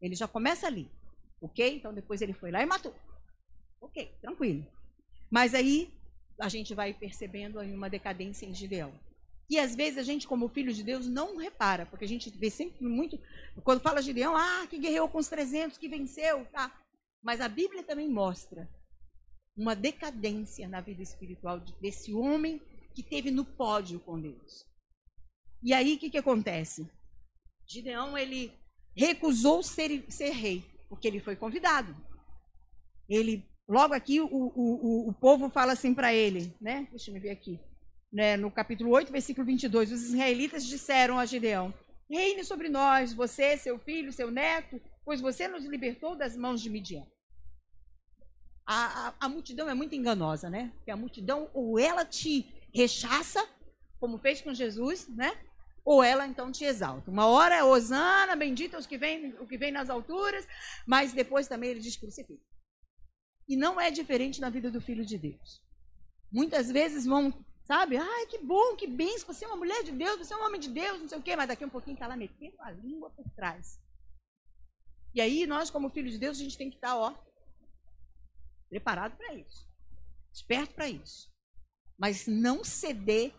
[0.00, 0.90] Ele já começa ali,
[1.40, 1.76] ok?
[1.76, 2.94] Então depois ele foi lá e matou.
[3.80, 4.66] Ok, tranquilo.
[5.30, 5.92] Mas aí
[6.42, 8.92] a gente vai percebendo aí uma decadência em Gideão.
[9.48, 12.50] E às vezes a gente, como filho de Deus, não repara, porque a gente vê
[12.50, 13.18] sempre muito.
[13.62, 16.76] Quando fala Gideão, ah, que guerreou com os 300, que venceu, tá?
[17.22, 18.68] Mas a Bíblia também mostra
[19.56, 22.60] uma decadência na vida espiritual desse homem
[22.92, 24.66] que teve no pódio com Deus.
[25.62, 26.90] E aí o que, que acontece?
[27.68, 28.52] Gideão ele
[28.96, 31.94] recusou ser, ser rei, porque ele foi convidado.
[33.08, 36.86] Ele, logo aqui, o, o, o povo fala assim para ele, né?
[36.90, 37.58] Deixa eu ver aqui.
[38.12, 38.36] Né?
[38.36, 41.72] No capítulo 8, versículo 22, os israelitas disseram a Gideão:
[42.08, 46.68] Reine sobre nós, você, seu filho, seu neto, pois você nos libertou das mãos de
[46.68, 47.06] Midian.
[48.66, 50.70] A, a, a multidão é muito enganosa, né?
[50.76, 53.44] Porque a multidão, ou ela te rechaça,
[53.98, 55.32] como fez com Jesus, né?
[55.84, 57.10] ou ela então te exalta.
[57.10, 60.46] Uma hora é Osana, bendita os que vêm, o que vem nas alturas,
[60.86, 62.51] mas depois também ele diz crucifica.
[63.48, 65.62] E não é diferente na vida do filho de Deus.
[66.30, 67.32] Muitas vezes vão,
[67.64, 70.44] sabe, ai que bom, que benção, você é uma mulher de Deus, você é um
[70.44, 72.70] homem de Deus, não sei o quê, mas daqui um pouquinho está lá metendo a
[72.70, 73.78] língua por trás.
[75.14, 77.14] E aí nós, como filhos de Deus, a gente tem que estar, tá, ó,
[78.70, 79.68] preparado para isso,
[80.32, 81.30] esperto para isso.
[81.98, 83.34] Mas não ceder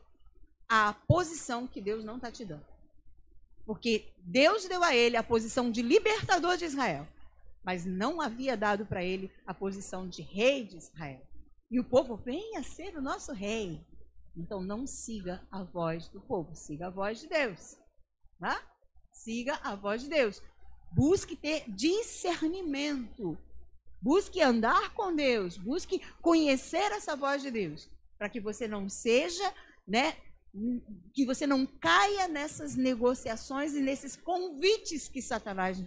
[0.70, 2.66] a posição que Deus não está te dando.
[3.66, 7.08] Porque Deus deu a ele a posição de libertador de Israel,
[7.64, 11.22] mas não havia dado para ele a posição de rei de Israel.
[11.72, 13.86] E o povo venha ser o nosso rei.
[14.36, 17.78] Então não siga a voz do povo, siga a voz de Deus.
[18.40, 18.62] Tá?
[19.12, 20.42] Siga a voz de Deus.
[20.92, 23.38] Busque ter discernimento.
[24.02, 25.58] Busque andar com Deus.
[25.58, 27.90] Busque conhecer essa voz de Deus.
[28.18, 29.54] Para que você não seja
[29.88, 30.18] né,
[31.14, 35.84] que você não caia nessas negociações e nesses convites que Satanás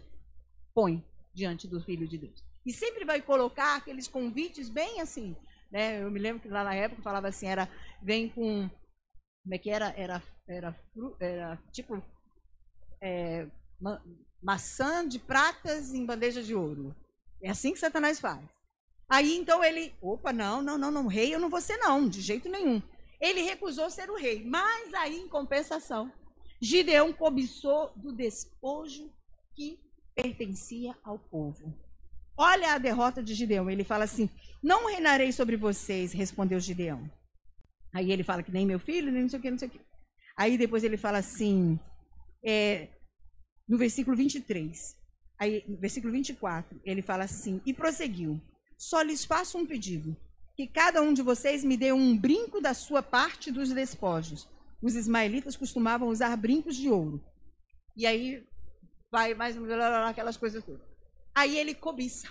[0.75, 1.05] põe
[1.37, 2.43] diante do Filho de Deus.
[2.65, 5.37] E sempre vai colocar aqueles convites bem assim.
[5.71, 6.03] Né?
[6.03, 7.69] Eu me lembro que lá na época falava assim, era
[8.03, 8.69] vem com.
[9.43, 9.95] Como é que era?
[9.97, 10.75] Era, era,
[11.21, 12.03] era tipo
[13.01, 13.47] é,
[13.79, 14.03] ma,
[14.43, 16.97] maçã de pratas em bandeja de ouro.
[17.43, 18.43] É assim que Satanás faz.
[19.09, 22.21] Aí então ele, opa, não, não, não, não, rei eu não vou ser não, de
[22.21, 22.83] jeito nenhum.
[23.21, 26.13] Ele recusou ser o rei, mas aí em compensação,
[26.61, 29.13] Gideão cobiçou do despojo
[29.55, 29.79] que
[30.17, 31.73] pertencia ao povo.
[32.37, 33.71] Olha a derrota de Gideão.
[33.71, 34.29] Ele fala assim:
[34.63, 37.09] Não reinarei sobre vocês, respondeu Gideão.
[37.95, 39.71] Aí ele fala que nem meu filho, nem não sei o que, não sei o
[39.71, 39.81] que.
[40.37, 41.81] Aí depois ele fala assim,
[42.45, 42.89] é,
[43.67, 44.95] no versículo 23,
[45.39, 48.41] aí, no versículo 24, ele fala assim: E prosseguiu:
[48.77, 50.17] Só lhes faço um pedido,
[50.55, 54.49] que cada um de vocês me dê um brinco da sua parte dos despojos.
[54.83, 57.25] Os ismaelitas costumavam usar brincos de ouro.
[57.97, 58.47] E aí
[59.17, 59.57] vai mais
[60.07, 60.87] aquelas coisas todas.
[61.35, 62.29] Aí ele cobiça.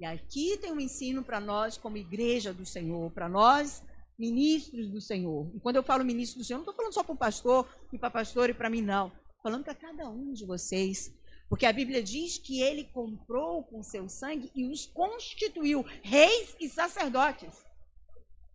[0.00, 3.82] E aqui tem um ensino para nós, como igreja do Senhor, para nós,
[4.18, 5.50] ministros do Senhor.
[5.54, 7.98] E quando eu falo ministro do Senhor, não estou falando só para o pastor, e
[7.98, 9.08] para pastor e para mim, não.
[9.08, 11.14] Estou falando para cada um de vocês.
[11.46, 16.70] Porque a Bíblia diz que ele comprou com seu sangue e os constituiu reis e
[16.70, 17.62] sacerdotes.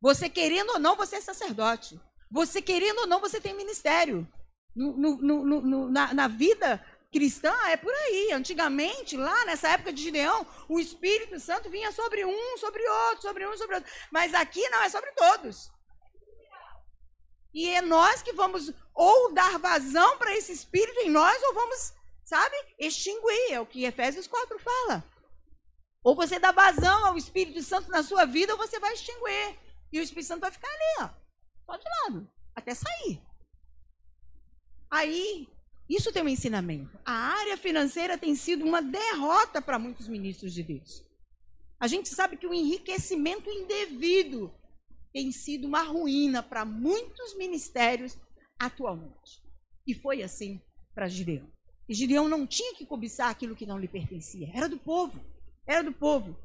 [0.01, 2.01] Você querendo ou não, você é sacerdote.
[2.31, 4.27] Você querendo ou não, você tem ministério.
[4.77, 8.31] No, no, no, na, na vida cristã é por aí.
[8.31, 13.47] Antigamente, lá nessa época de Gideão, o Espírito Santo vinha sobre um, sobre outro, sobre
[13.47, 13.91] um, sobre outro.
[14.11, 15.71] Mas aqui não, é sobre todos.
[17.53, 21.93] E é nós que vamos ou dar vazão para esse Espírito em nós, ou vamos,
[22.23, 23.53] sabe, extinguir.
[23.53, 25.03] É o que Efésios 4 fala.
[26.03, 29.57] Ou você dá vazão ao Espírito Santo na sua vida, ou você vai extinguir.
[29.91, 31.09] E o Espírito Santo vai ficar ali, ó,
[31.65, 33.21] só de lado, até sair.
[34.89, 35.47] Aí,
[35.89, 36.97] isso tem um ensinamento.
[37.05, 41.03] A área financeira tem sido uma derrota para muitos ministros de Deus.
[41.79, 44.53] A gente sabe que o enriquecimento indevido
[45.13, 48.17] tem sido uma ruína para muitos ministérios
[48.59, 49.41] atualmente.
[49.85, 50.61] E foi assim
[50.93, 51.47] para Gideão.
[51.87, 54.49] E Gideão não tinha que cobiçar aquilo que não lhe pertencia.
[54.53, 55.23] Era do povo.
[55.65, 56.35] Era do povo.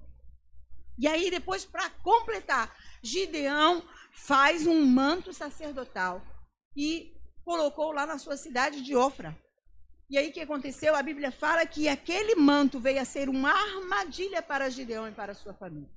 [0.98, 3.82] E aí, depois, para completar, Gideão
[4.12, 6.24] faz um manto sacerdotal
[6.76, 7.12] e
[7.44, 9.36] colocou lá na sua cidade de Ofra.
[10.08, 10.94] E aí o que aconteceu?
[10.94, 15.34] A Bíblia fala que aquele manto veio a ser uma armadilha para Gideão e para
[15.34, 15.88] sua família.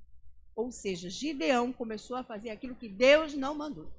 [0.54, 3.92] Ou seja, Gideão começou a fazer aquilo que Deus não mandou.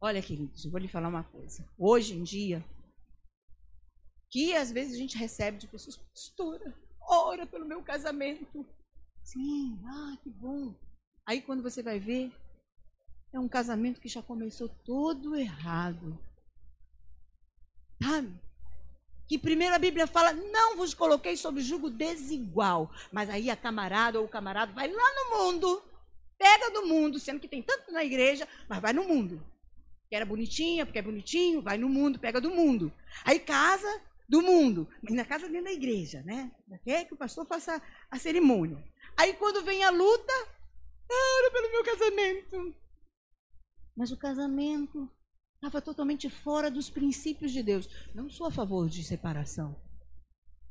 [0.00, 1.64] Olha, queridos, eu vou lhe falar uma coisa.
[1.78, 2.64] Hoje em dia,
[4.30, 8.66] que às vezes a gente recebe de pessoas, pastora, ora pelo meu casamento.
[9.22, 10.74] Sim, ah, que bom.
[11.24, 12.32] Aí quando você vai ver,
[13.36, 16.18] é um casamento que já começou todo errado.
[18.02, 18.32] Sabe?
[19.28, 22.90] Que primeiro a Bíblia fala, não vos coloquei sob jugo desigual.
[23.12, 25.82] Mas aí a camarada ou o camarada vai lá no mundo,
[26.38, 29.44] pega do mundo, sendo que tem tanto na igreja, mas vai no mundo.
[30.08, 32.92] Que era bonitinha, porque é bonitinho, vai no mundo, pega do mundo.
[33.24, 36.50] Aí casa do mundo, mas na casa dentro da igreja, né?
[36.84, 38.82] Quer que o pastor faça a cerimônia.
[39.16, 40.32] Aí quando vem a luta,
[41.10, 42.85] era pelo meu casamento.
[43.96, 45.10] Mas o casamento
[45.54, 47.88] estava totalmente fora dos princípios de Deus.
[48.14, 49.74] Não sou a favor de separação.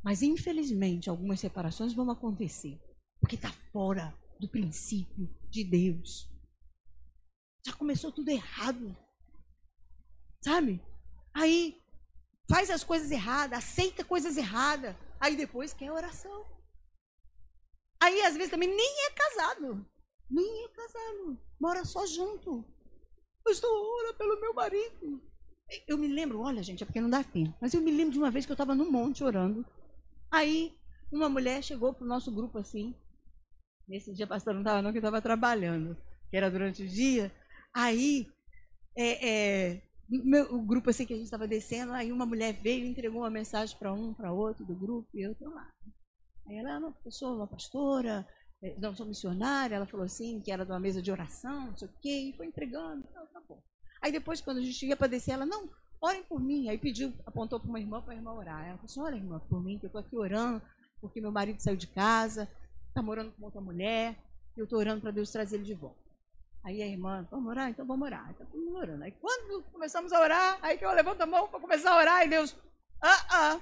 [0.04, 2.80] Mas, infelizmente, algumas separações vão acontecer.
[3.20, 6.30] Porque está fora do princípio de Deus.
[7.66, 8.96] Já começou tudo errado.
[10.44, 10.80] Sabe?
[11.34, 11.82] Aí
[12.48, 14.96] faz as coisas erradas, aceita coisas erradas.
[15.20, 16.46] Aí depois quer oração.
[18.00, 19.84] Aí às vezes também nem é casado.
[20.30, 21.42] Nem é casado.
[21.60, 22.64] Mora só junto.
[23.46, 25.22] Pastor, ora pelo meu marido.
[25.88, 27.56] Eu me lembro, olha, gente, é porque não dá tempo.
[27.62, 29.64] Mas eu me lembro de uma vez que eu estava no monte orando.
[30.32, 30.76] Aí,
[31.12, 32.96] uma mulher chegou para o nosso grupo assim.
[33.88, 35.96] Nesse dia, pastor não estava, não, que estava trabalhando,
[36.32, 37.32] que era durante o dia.
[37.72, 38.28] Aí,
[38.98, 42.84] é, é, meu, o grupo assim que a gente estava descendo, aí uma mulher veio
[42.84, 45.72] e entregou uma mensagem para um, para outro do grupo, e eu estou lá.
[46.48, 48.28] Aí ela, não, eu sou uma pastora,
[48.78, 51.88] não sou missionária, ela falou assim, que era de uma mesa de oração, não sei
[51.88, 53.62] o quê, e foi entregando, então, tá bom.
[54.02, 55.70] Aí depois, quando a gente ia para descer, ela, não,
[56.02, 56.70] orem por mim.
[56.70, 58.62] Aí pediu, apontou para uma irmã, para a irmã orar.
[58.62, 60.62] Ela falou assim, olha, irmã, por mim, que eu estou aqui orando,
[61.02, 62.50] porque meu marido saiu de casa,
[62.88, 64.16] está morando com outra mulher,
[64.56, 66.04] e eu estou orando para Deus trazer ele de volta.
[66.64, 67.70] Aí a irmã, vamos orar?
[67.70, 68.32] Então vamos orar.
[68.32, 69.04] Então vamos orando.
[69.04, 72.26] Aí quando começamos a orar, aí que eu levanto a mão para começar a orar,
[72.26, 72.56] e Deus,
[73.02, 73.62] ah, ah,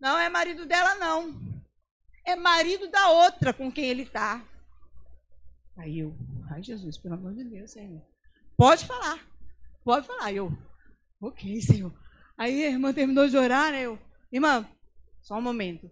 [0.00, 1.61] não é marido dela, não
[2.24, 4.44] é marido da outra com quem ele está.
[5.76, 6.14] Aí eu,
[6.50, 8.02] ai Jesus, pelo amor de Deus, Senhor.
[8.56, 9.18] Pode falar,
[9.84, 10.32] pode falar.
[10.32, 10.52] Eu,
[11.20, 11.92] ok, Senhor.
[12.36, 13.82] Aí a irmã terminou de orar, né?
[13.82, 13.98] Eu,
[14.30, 14.68] irmã,
[15.22, 15.90] só um momento.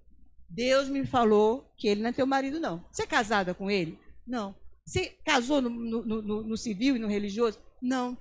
[0.48, 2.84] Deus me falou que ele não é teu marido, não.
[2.90, 3.98] Você é casada com ele?
[4.26, 4.54] Não.
[4.84, 7.60] Você casou no, no, no, no civil e no religioso?
[7.80, 8.18] Não.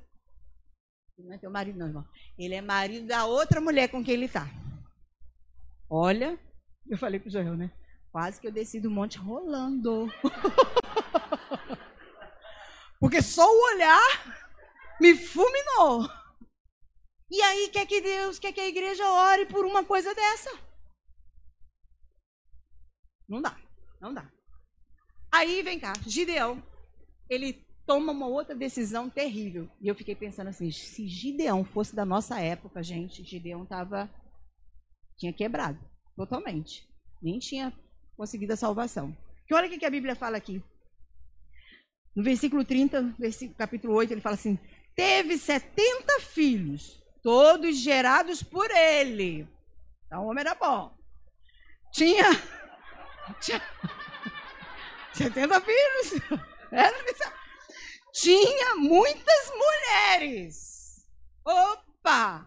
[1.17, 2.05] Ele não é teu marido, não, irmão.
[2.37, 4.47] Ele é marido da outra mulher com quem ele está.
[5.89, 6.39] Olha,
[6.87, 7.71] eu falei pro Joel, né?
[8.11, 10.07] Quase que eu desci do monte rolando.
[12.99, 14.39] Porque só o olhar
[14.99, 16.09] me fulminou.
[17.31, 20.49] E aí quer que Deus, quer que a igreja ore por uma coisa dessa?
[23.27, 23.55] Não dá,
[24.01, 24.29] não dá.
[25.31, 26.61] Aí vem cá, Gideão,
[27.29, 27.53] ele
[27.85, 29.69] toma uma outra decisão terrível.
[29.79, 34.09] E eu fiquei pensando assim, se Gideão fosse da nossa época, gente, Gideão tava
[35.17, 35.79] tinha quebrado
[36.15, 36.87] totalmente.
[37.21, 37.71] Nem tinha
[38.19, 39.15] conseguido a salvação.
[39.47, 40.61] Que olha o que a Bíblia fala aqui.
[42.13, 44.59] No versículo 30, versículo, capítulo 8, ele fala assim:
[44.93, 49.47] Teve 70 filhos, todos gerados por ele.
[50.05, 50.93] Então o homem era bom.
[51.93, 52.25] Tinha,
[53.39, 53.61] tinha
[55.15, 56.21] 70 filhos.
[58.11, 61.07] Tinha muitas mulheres.
[61.45, 62.45] Opa!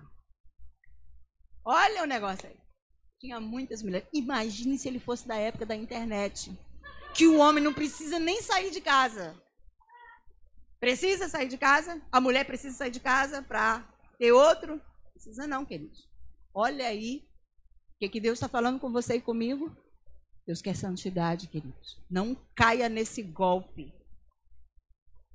[1.65, 2.62] Olha o negócio aí.
[3.23, 4.09] Tinha muitas mulheres.
[4.13, 6.51] Imagine se ele fosse da época da internet.
[7.15, 9.41] Que o homem não precisa nem sair de casa.
[10.81, 12.03] Precisa sair de casa?
[12.11, 14.83] A mulher precisa sair de casa para ter outro?
[15.13, 16.09] Precisa não, queridos.
[16.53, 17.25] Olha aí
[17.95, 19.71] o que, que Deus está falando com você e comigo.
[20.45, 22.01] Deus quer santidade, queridos.
[22.11, 23.95] Não caia nesse golpe.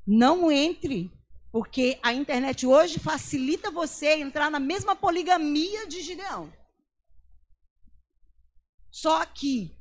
[0.06, 1.10] Não entre,
[1.54, 6.52] porque a internet hoje facilita você entrar na mesma poligamia de Gideão.
[8.98, 9.78] Só que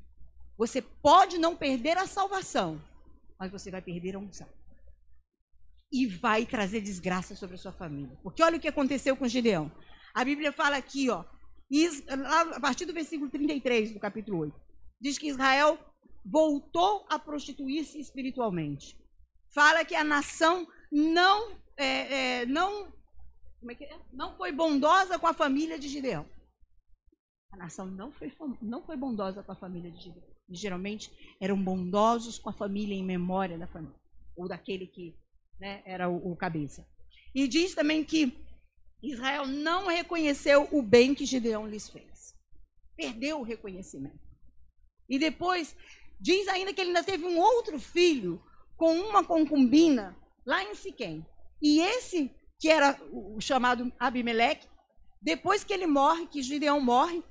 [0.59, 2.79] você pode não perder a salvação,
[3.41, 4.47] mas você vai perder a unção.
[5.91, 8.15] E vai trazer desgraça sobre a sua família.
[8.23, 9.73] Porque olha o que aconteceu com Gideão.
[10.15, 11.25] A Bíblia fala aqui, ó,
[12.55, 14.61] a partir do versículo 33 do capítulo 8
[15.01, 15.79] diz que Israel
[16.23, 18.99] voltou a prostituir-se espiritualmente.
[19.55, 22.93] Fala que a nação não, é, é, não,
[23.67, 23.99] é é?
[24.13, 26.27] não foi bondosa com a família de Gideão.
[27.53, 30.25] A nação não foi, não foi bondosa com a família de Gideão.
[30.49, 33.97] Geralmente eram bondosos com a família em memória da família,
[34.37, 35.17] ou daquele que
[35.59, 36.87] né, era o, o cabeça.
[37.35, 38.37] E diz também que
[39.03, 42.35] Israel não reconheceu o bem que Gideão lhes fez.
[42.97, 44.19] Perdeu o reconhecimento.
[45.09, 45.77] E depois
[46.21, 48.43] diz ainda que ele ainda teve um outro filho
[48.77, 51.27] com uma concubina lá em Siquém.
[51.61, 54.67] E esse, que era o chamado Abimeleque,
[55.21, 57.23] depois que ele morre, que Gideão morre,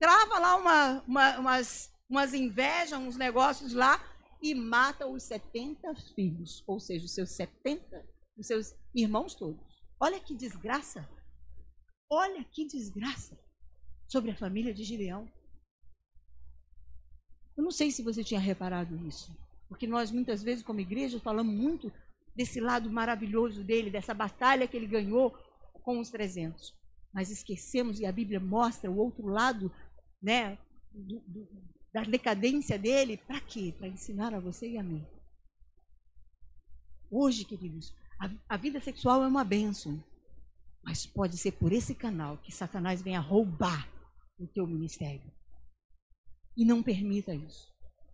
[0.00, 4.02] trava lá uma, uma, umas, umas invejas, uns negócios lá,
[4.42, 8.04] e mata os 70 filhos, ou seja, os seus 70,
[8.36, 9.60] os seus irmãos todos.
[10.00, 11.06] Olha que desgraça.
[12.08, 13.38] Olha que desgraça
[14.08, 15.30] sobre a família de Gideão.
[17.56, 19.36] Eu não sei se você tinha reparado isso,
[19.68, 21.92] porque nós muitas vezes, como igreja, falamos muito
[22.34, 25.36] desse lado maravilhoso dele, dessa batalha que ele ganhou
[25.82, 26.74] com os 300.
[27.12, 29.70] Mas esquecemos, e a Bíblia mostra o outro lado
[30.22, 30.58] né,
[30.92, 31.48] do, do,
[31.92, 33.74] da decadência dele, para quê?
[33.76, 35.04] Para ensinar a você e a mim.
[37.10, 40.02] Hoje, queridos, a, a vida sexual é uma bênção,
[40.82, 43.88] mas pode ser por esse canal que Satanás venha roubar
[44.38, 45.30] o teu ministério.
[46.56, 47.68] E não permita isso.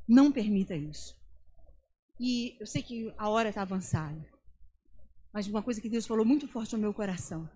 [0.08, 1.16] Não permita isso.
[2.18, 4.24] E eu sei que a hora está avançada.
[5.32, 7.48] Mas uma coisa que Deus falou muito forte no meu coração.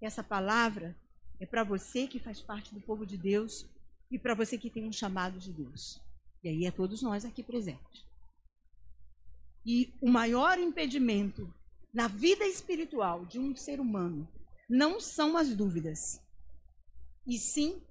[0.00, 0.96] Essa palavra
[1.42, 3.66] é para você que faz parte do povo de Deus
[4.08, 6.00] e para você que tem um chamado de Deus.
[6.40, 8.04] E aí é todos nós aqui presentes.
[9.66, 11.52] E o maior impedimento
[11.92, 14.28] na vida espiritual de um ser humano
[14.68, 16.20] não são as dúvidas,
[17.26, 17.82] e sim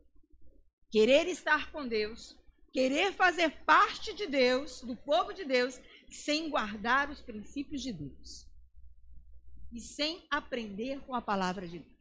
[0.89, 2.37] querer estar com Deus,
[2.71, 5.77] querer fazer parte de Deus, do povo de Deus,
[6.09, 8.49] sem guardar os princípios de Deus
[9.73, 12.00] e sem aprender com a palavra de Deus.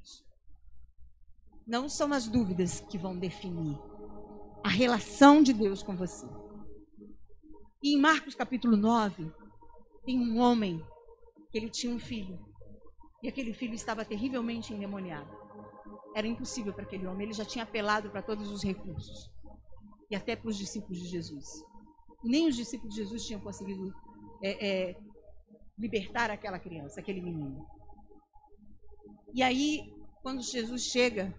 [1.71, 3.79] Não são as dúvidas que vão definir
[4.65, 6.27] a relação de Deus com você.
[7.81, 9.33] E em Marcos capítulo 9,
[10.05, 10.85] tem um homem
[11.49, 12.45] que ele tinha um filho.
[13.23, 15.31] E aquele filho estava terrivelmente endemoniado.
[16.17, 19.31] Era impossível para aquele homem, ele já tinha apelado para todos os recursos
[20.11, 21.47] e até para os discípulos de Jesus.
[22.25, 23.95] Nem os discípulos de Jesus tinham conseguido
[24.43, 24.97] é, é,
[25.79, 27.65] libertar aquela criança, aquele menino.
[29.33, 29.85] E aí,
[30.21, 31.33] quando Jesus chega,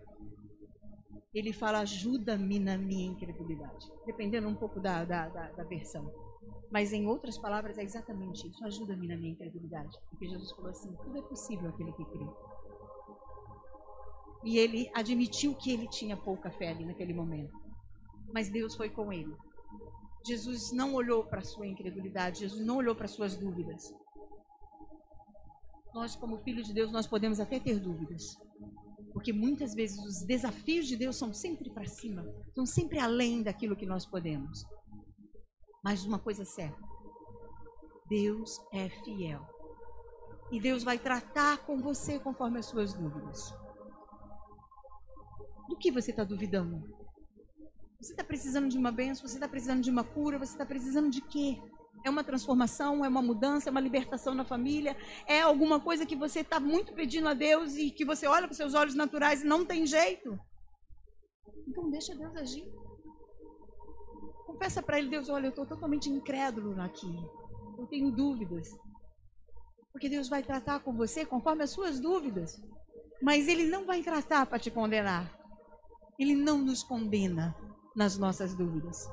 [1.34, 3.92] ele fala: ajuda-me na minha incredulidade.
[4.06, 6.12] Dependendo um pouco da, da, da, da versão.
[6.72, 9.98] Mas em outras palavras é exatamente isso: ajuda-me na minha incredulidade.
[10.10, 12.28] Porque Jesus falou assim: tudo é possível aquele que crê.
[14.44, 17.54] E ele admitiu que ele tinha pouca fé ali naquele momento.
[18.34, 19.36] Mas Deus foi com ele.
[20.26, 23.94] Jesus não olhou para a sua incredulidade, Jesus não olhou para as suas dúvidas.
[25.94, 28.38] Nós, como filhos de Deus, nós podemos até ter dúvidas.
[29.14, 33.76] Porque muitas vezes os desafios de Deus são sempre para cima, são sempre além daquilo
[33.76, 34.64] que nós podemos.
[35.84, 36.82] Mas uma coisa é certa:
[38.08, 39.46] Deus é fiel.
[40.52, 43.54] E Deus vai tratar com você conforme as suas dúvidas.
[45.70, 46.82] Do que você está duvidando?
[48.02, 49.28] Você está precisando de uma bênção?
[49.28, 50.38] Você está precisando de uma cura?
[50.40, 51.62] Você está precisando de quê?
[52.04, 53.06] É uma transformação?
[53.06, 53.70] É uma mudança?
[53.70, 54.98] É uma libertação na família?
[55.28, 58.54] É alguma coisa que você está muito pedindo a Deus e que você olha com
[58.54, 60.40] seus olhos naturais e não tem jeito?
[61.68, 62.66] Então deixa Deus agir.
[64.46, 67.14] Confessa para Ele, Deus, olha, eu estou totalmente incrédulo aqui.
[67.78, 68.70] Eu tenho dúvidas.
[69.92, 72.62] Porque Deus vai tratar com você conforme as suas dúvidas.
[73.22, 75.32] Mas Ele não vai tratar para te condenar.
[76.20, 77.56] Ele não nos condena
[77.96, 79.08] nas nossas dúvidas.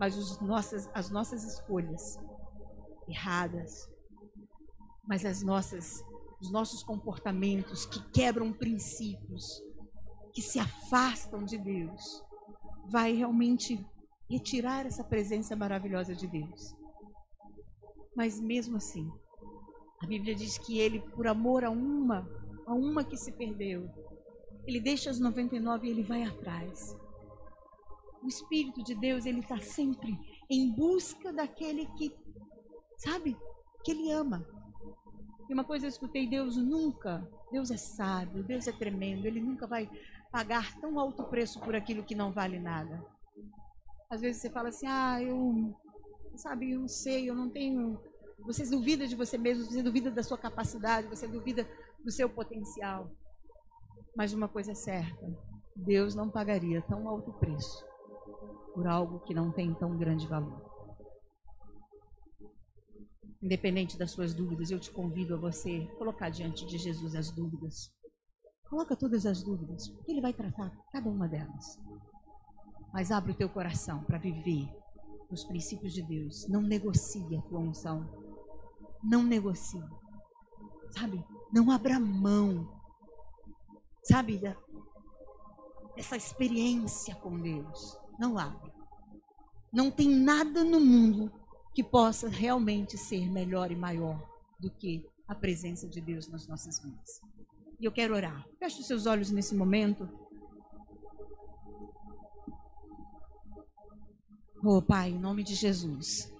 [0.00, 2.18] Mas os nossas, as nossas escolhas
[3.06, 3.86] erradas,
[5.06, 6.02] mas as nossas,
[6.40, 9.62] os nossos comportamentos que quebram princípios,
[10.32, 12.24] que se afastam de Deus,
[12.88, 13.84] vai realmente
[14.30, 16.74] retirar essa presença maravilhosa de Deus.
[18.16, 19.06] Mas mesmo assim,
[20.02, 22.26] a Bíblia diz que ele, por amor a uma,
[22.66, 23.86] a uma que se perdeu,
[24.66, 26.96] ele deixa as 99 e ele vai atrás.
[28.22, 30.18] O Espírito de Deus, ele está sempre
[30.48, 32.14] em busca daquele que,
[32.98, 33.36] sabe,
[33.82, 34.46] que ele ama.
[35.48, 39.66] E uma coisa eu escutei, Deus nunca, Deus é sábio, Deus é tremendo, ele nunca
[39.66, 39.90] vai
[40.30, 43.04] pagar tão alto preço por aquilo que não vale nada.
[44.10, 45.74] Às vezes você fala assim, ah, eu,
[46.36, 47.98] sabe, eu não sei, eu não tenho
[48.44, 51.68] você duvida de você mesmo, você duvida da sua capacidade, você duvida
[52.02, 53.10] do seu potencial.
[54.16, 55.38] Mas uma coisa é certa:
[55.76, 57.89] Deus não pagaria tão alto preço
[58.74, 60.68] por algo que não tem tão grande valor.
[63.42, 67.90] Independente das suas dúvidas, eu te convido a você colocar diante de Jesus as dúvidas.
[68.68, 71.78] Coloca todas as dúvidas, que Ele vai tratar cada uma delas.
[72.92, 74.68] Mas abre o teu coração para viver
[75.30, 76.46] os princípios de Deus.
[76.48, 78.30] Não negocie a tua unção
[79.02, 79.82] não negocie.
[80.90, 81.24] Sabe?
[81.52, 82.68] Não abra mão.
[84.02, 84.40] Sabe?
[85.96, 87.98] Essa experiência com Deus.
[88.20, 88.70] Não abra.
[89.72, 91.32] Não tem nada no mundo
[91.74, 94.28] que possa realmente ser melhor e maior
[94.60, 97.20] do que a presença de Deus nas nossas vidas.
[97.80, 98.44] E eu quero orar.
[98.58, 100.06] Feche os seus olhos nesse momento.
[104.62, 106.30] Oh, Pai, em nome de Jesus.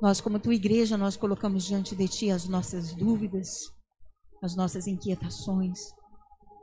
[0.00, 3.48] Nós, como tua igreja, nós colocamos diante de ti as nossas dúvidas,
[4.42, 5.78] as nossas inquietações,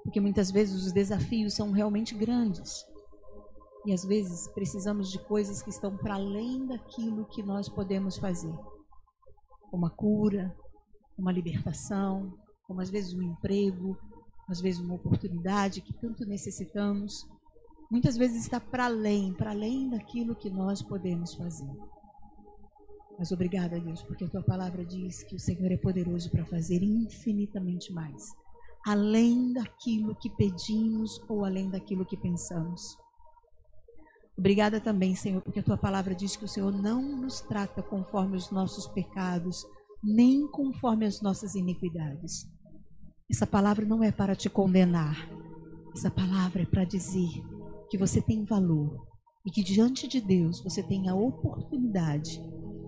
[0.03, 2.85] porque muitas vezes os desafios são realmente grandes.
[3.85, 8.53] E às vezes precisamos de coisas que estão para além daquilo que nós podemos fazer.
[9.71, 10.55] Uma cura,
[11.17, 12.37] uma libertação,
[12.67, 13.97] como às vezes um emprego,
[14.47, 17.27] às vezes uma oportunidade que tanto necessitamos.
[17.91, 21.69] Muitas vezes está para além, para além daquilo que nós podemos fazer.
[23.17, 26.81] Mas obrigada, Deus, porque a tua palavra diz que o Senhor é poderoso para fazer
[26.81, 28.33] infinitamente mais,
[28.85, 32.97] além daquilo que pedimos ou além daquilo que pensamos.
[34.37, 38.35] Obrigada também, Senhor, porque a tua palavra diz que o Senhor não nos trata conforme
[38.35, 39.63] os nossos pecados,
[40.03, 42.47] nem conforme as nossas iniquidades.
[43.29, 45.29] Essa palavra não é para te condenar.
[45.95, 47.29] Essa palavra é para dizer
[47.89, 49.07] que você tem valor
[49.45, 52.41] e que diante de Deus você tem a oportunidade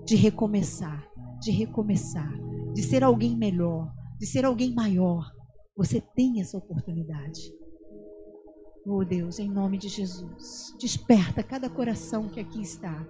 [0.05, 1.07] de recomeçar,
[1.39, 2.33] de recomeçar,
[2.73, 5.31] de ser alguém melhor, de ser alguém maior.
[5.75, 7.53] Você tem essa oportunidade.
[8.85, 13.05] Oh Deus, em nome de Jesus, desperta cada coração que aqui está.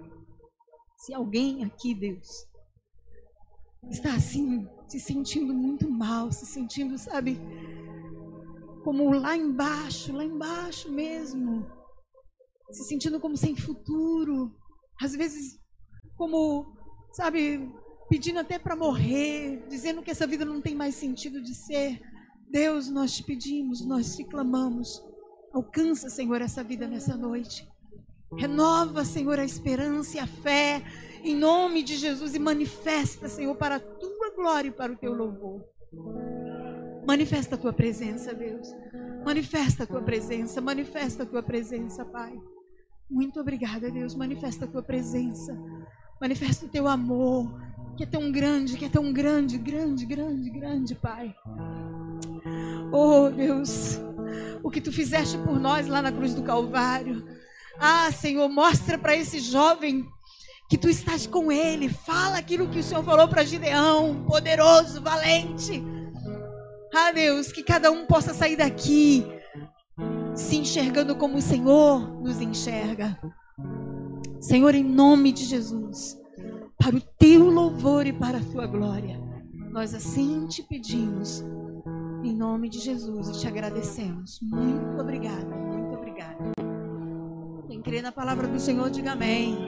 [0.98, 2.26] Se alguém aqui, Deus,
[3.90, 7.38] está assim, se sentindo muito mal, se sentindo, sabe,
[8.82, 11.66] como lá embaixo, lá embaixo mesmo,
[12.70, 14.56] se sentindo como sem futuro,
[15.00, 15.60] às vezes
[16.16, 16.74] como
[17.16, 17.72] sabe,
[18.08, 22.00] pedindo até para morrer, dizendo que essa vida não tem mais sentido de ser.
[22.50, 25.02] Deus, nós te pedimos, nós te clamamos.
[25.52, 27.68] Alcança, Senhor, essa vida nessa noite.
[28.36, 30.82] Renova, Senhor, a esperança e a fé
[31.26, 35.12] em nome de Jesus e manifesta, Senhor, para a tua glória e para o teu
[35.12, 35.64] louvor.
[37.06, 38.68] Manifesta a tua presença, Deus.
[39.24, 42.32] Manifesta a tua presença, manifesta a tua presença, Pai.
[43.10, 44.14] Muito obrigada, Deus.
[44.14, 45.56] Manifesta a tua presença.
[46.20, 47.52] Manifesta o teu amor,
[47.96, 51.34] que é tão grande, que é tão grande, grande, grande, grande, Pai.
[52.92, 54.00] Oh, Deus,
[54.62, 57.26] o que tu fizeste por nós lá na cruz do Calvário.
[57.78, 60.04] Ah, Senhor, mostra para esse jovem
[60.68, 61.88] que tu estás com ele.
[61.88, 65.82] Fala aquilo que o Senhor falou para Gideão, poderoso, valente.
[66.94, 69.26] Ah, Deus, que cada um possa sair daqui
[70.34, 73.18] se enxergando como o Senhor nos enxerga.
[74.38, 76.16] Senhor, em nome de Jesus,
[76.78, 79.18] para o teu louvor e para a tua glória,
[79.70, 81.42] nós assim te pedimos,
[82.46, 84.38] nome de Jesus, e te agradecemos.
[84.40, 86.52] Muito obrigada, muito obrigada.
[87.66, 89.58] Quem crê na palavra do Senhor, diga amém.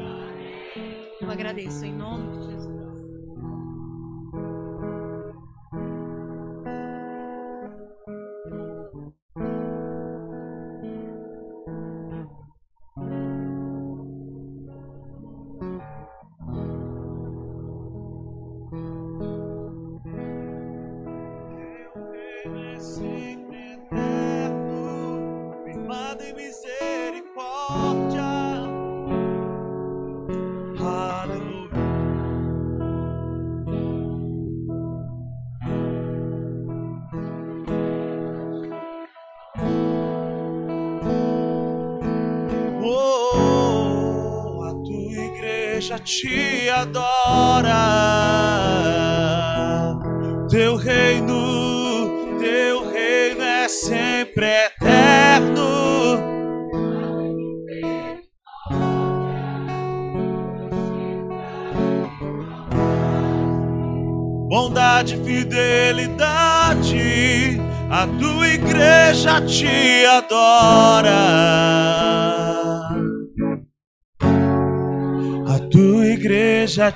[1.20, 2.78] Eu agradeço em nome de Jesus.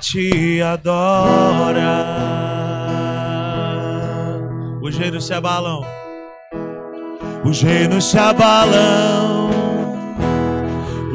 [0.03, 2.03] Te adora.
[4.81, 5.81] Os reinos se abalam,
[7.45, 9.49] os reinos se abalam,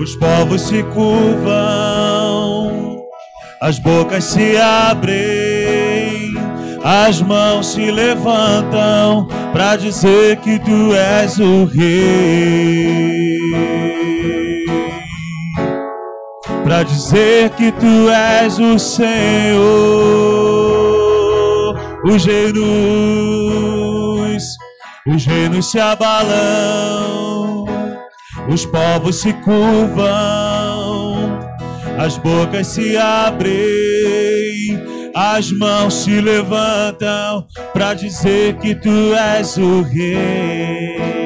[0.03, 2.72] os povos se curvam,
[3.61, 6.32] as bocas se abrem,
[6.82, 13.47] as mãos se levantam para dizer que tu és o rei
[16.68, 19.64] para dizer que tu és o Senhor.
[22.04, 22.58] Os reinos,
[25.06, 27.64] os reinos se abalam,
[28.52, 29.96] os povos se curvam,
[31.98, 33.56] as bocas se abrem,
[35.14, 41.17] as mãos se levantam para dizer que tu és o Rei.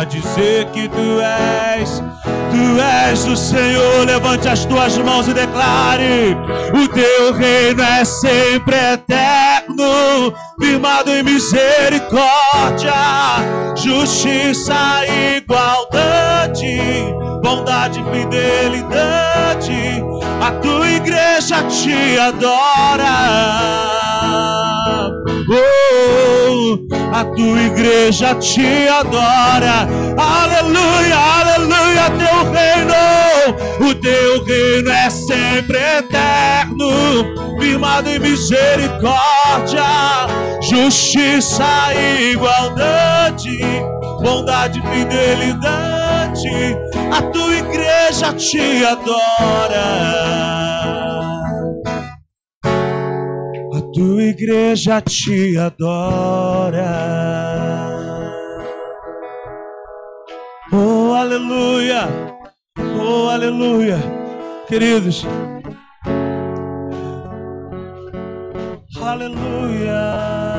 [0.00, 2.02] Para dizer que tu és,
[2.50, 4.06] tu és o Senhor.
[4.06, 6.34] Levante as tuas mãos e declare:
[6.72, 12.94] o teu reino é sempre eterno, firmado em misericórdia,
[13.76, 14.74] justiça
[15.36, 16.80] igualdade,
[17.42, 20.02] bondade e fidelidade.
[20.40, 23.50] A tua igreja te adora.
[25.52, 26.78] Oh,
[27.12, 29.88] a tua igreja te adora.
[30.16, 32.94] Aleluia, aleluia, teu reino.
[33.80, 39.82] O teu reino é sempre eterno, firmado em misericórdia,
[40.62, 43.58] justiça e igualdade,
[44.22, 46.76] bondade e fidelidade.
[47.10, 50.79] A tua igreja te adora.
[53.92, 56.90] Tua igreja te adora.
[60.72, 62.08] Oh, aleluia!
[62.78, 63.98] Oh, aleluia!
[64.68, 65.26] Queridos,
[69.02, 70.49] aleluia!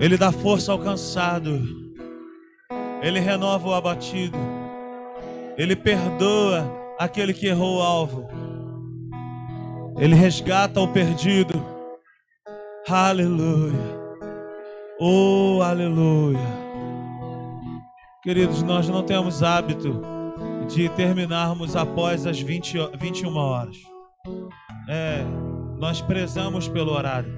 [0.00, 1.60] Ele dá força ao cansado.
[3.02, 4.38] Ele renova o abatido.
[5.58, 8.26] Ele perdoa aquele que errou o alvo.
[9.98, 11.62] Ele resgata o perdido.
[12.88, 14.00] Aleluia.
[14.98, 16.38] Oh, aleluia.
[18.22, 20.00] Queridos, nós não temos hábito
[20.66, 23.76] de terminarmos após as 20, 21 horas.
[24.88, 25.22] É,
[25.78, 27.32] nós prezamos pelo horário.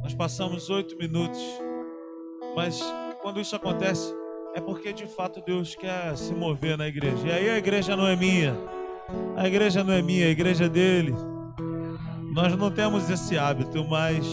[0.00, 1.40] Nós passamos oito minutos.
[2.58, 2.82] Mas
[3.22, 4.12] quando isso acontece,
[4.52, 7.28] é porque de fato Deus quer se mover na igreja.
[7.28, 8.52] E aí a igreja não é minha.
[9.36, 11.14] A igreja não é minha, a igreja é dele.
[12.34, 14.26] Nós não temos esse hábito, mas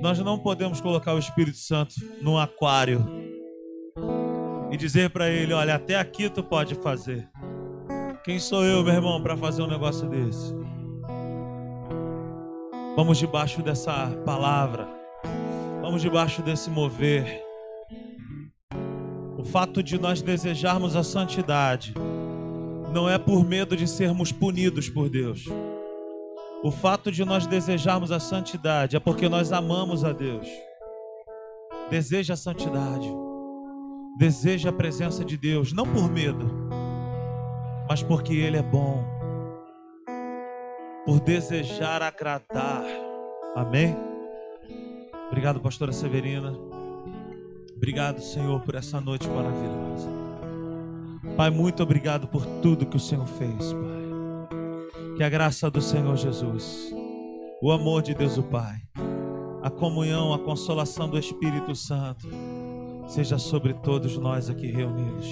[0.00, 3.06] nós não podemos colocar o Espírito Santo num aquário
[4.70, 7.28] e dizer para ele: olha, até aqui tu pode fazer.
[8.24, 10.54] Quem sou eu, meu irmão, para fazer um negócio desse?
[12.96, 15.01] Vamos debaixo dessa palavra,
[15.92, 17.44] vamos debaixo desse mover.
[19.36, 21.92] O fato de nós desejarmos a santidade
[22.94, 25.44] não é por medo de sermos punidos por Deus.
[26.62, 30.48] O fato de nós desejarmos a santidade é porque nós amamos a Deus.
[31.90, 33.12] Deseja a santidade.
[34.16, 36.50] Deseja a presença de Deus, não por medo,
[37.86, 39.04] mas porque Ele é bom.
[41.04, 42.82] Por desejar agradar.
[43.54, 44.11] Amém?
[45.32, 46.54] Obrigado, pastora Severina.
[47.74, 50.10] Obrigado, Senhor, por essa noite maravilhosa.
[51.38, 55.16] Pai, muito obrigado por tudo que o Senhor fez, Pai.
[55.16, 56.94] Que a graça do Senhor Jesus,
[57.62, 58.82] o amor de Deus o Pai,
[59.62, 62.28] a comunhão, a consolação do Espírito Santo
[63.08, 65.26] seja sobre todos nós aqui reunidos.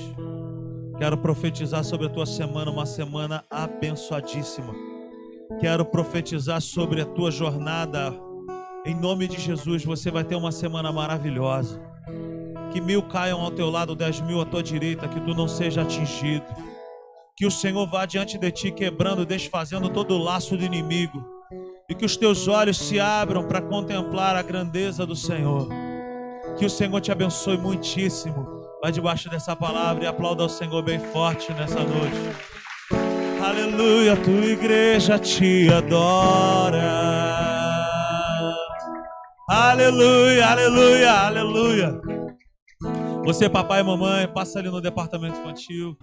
[0.96, 4.74] Quero profetizar sobre a tua semana, uma semana abençoadíssima.
[5.60, 8.29] Quero profetizar sobre a tua jornada.
[8.84, 11.80] Em nome de Jesus, você vai ter uma semana maravilhosa.
[12.72, 15.82] Que mil caiam ao teu lado, dez mil à tua direita, que tu não seja
[15.82, 16.46] atingido
[17.40, 21.24] que o Senhor vá diante de ti, quebrando, desfazendo todo o laço do inimigo.
[21.88, 25.66] E que os teus olhos se abram para contemplar a grandeza do Senhor.
[26.58, 28.46] Que o Senhor te abençoe muitíssimo.
[28.82, 32.36] Vai debaixo dessa palavra e aplauda ao Senhor bem forte nessa noite.
[33.42, 37.29] Aleluia, tua igreja te adora.
[39.52, 42.00] Aleluia, aleluia, aleluia.
[43.24, 45.98] Você, papai e mamãe, passa ali no departamento infantil.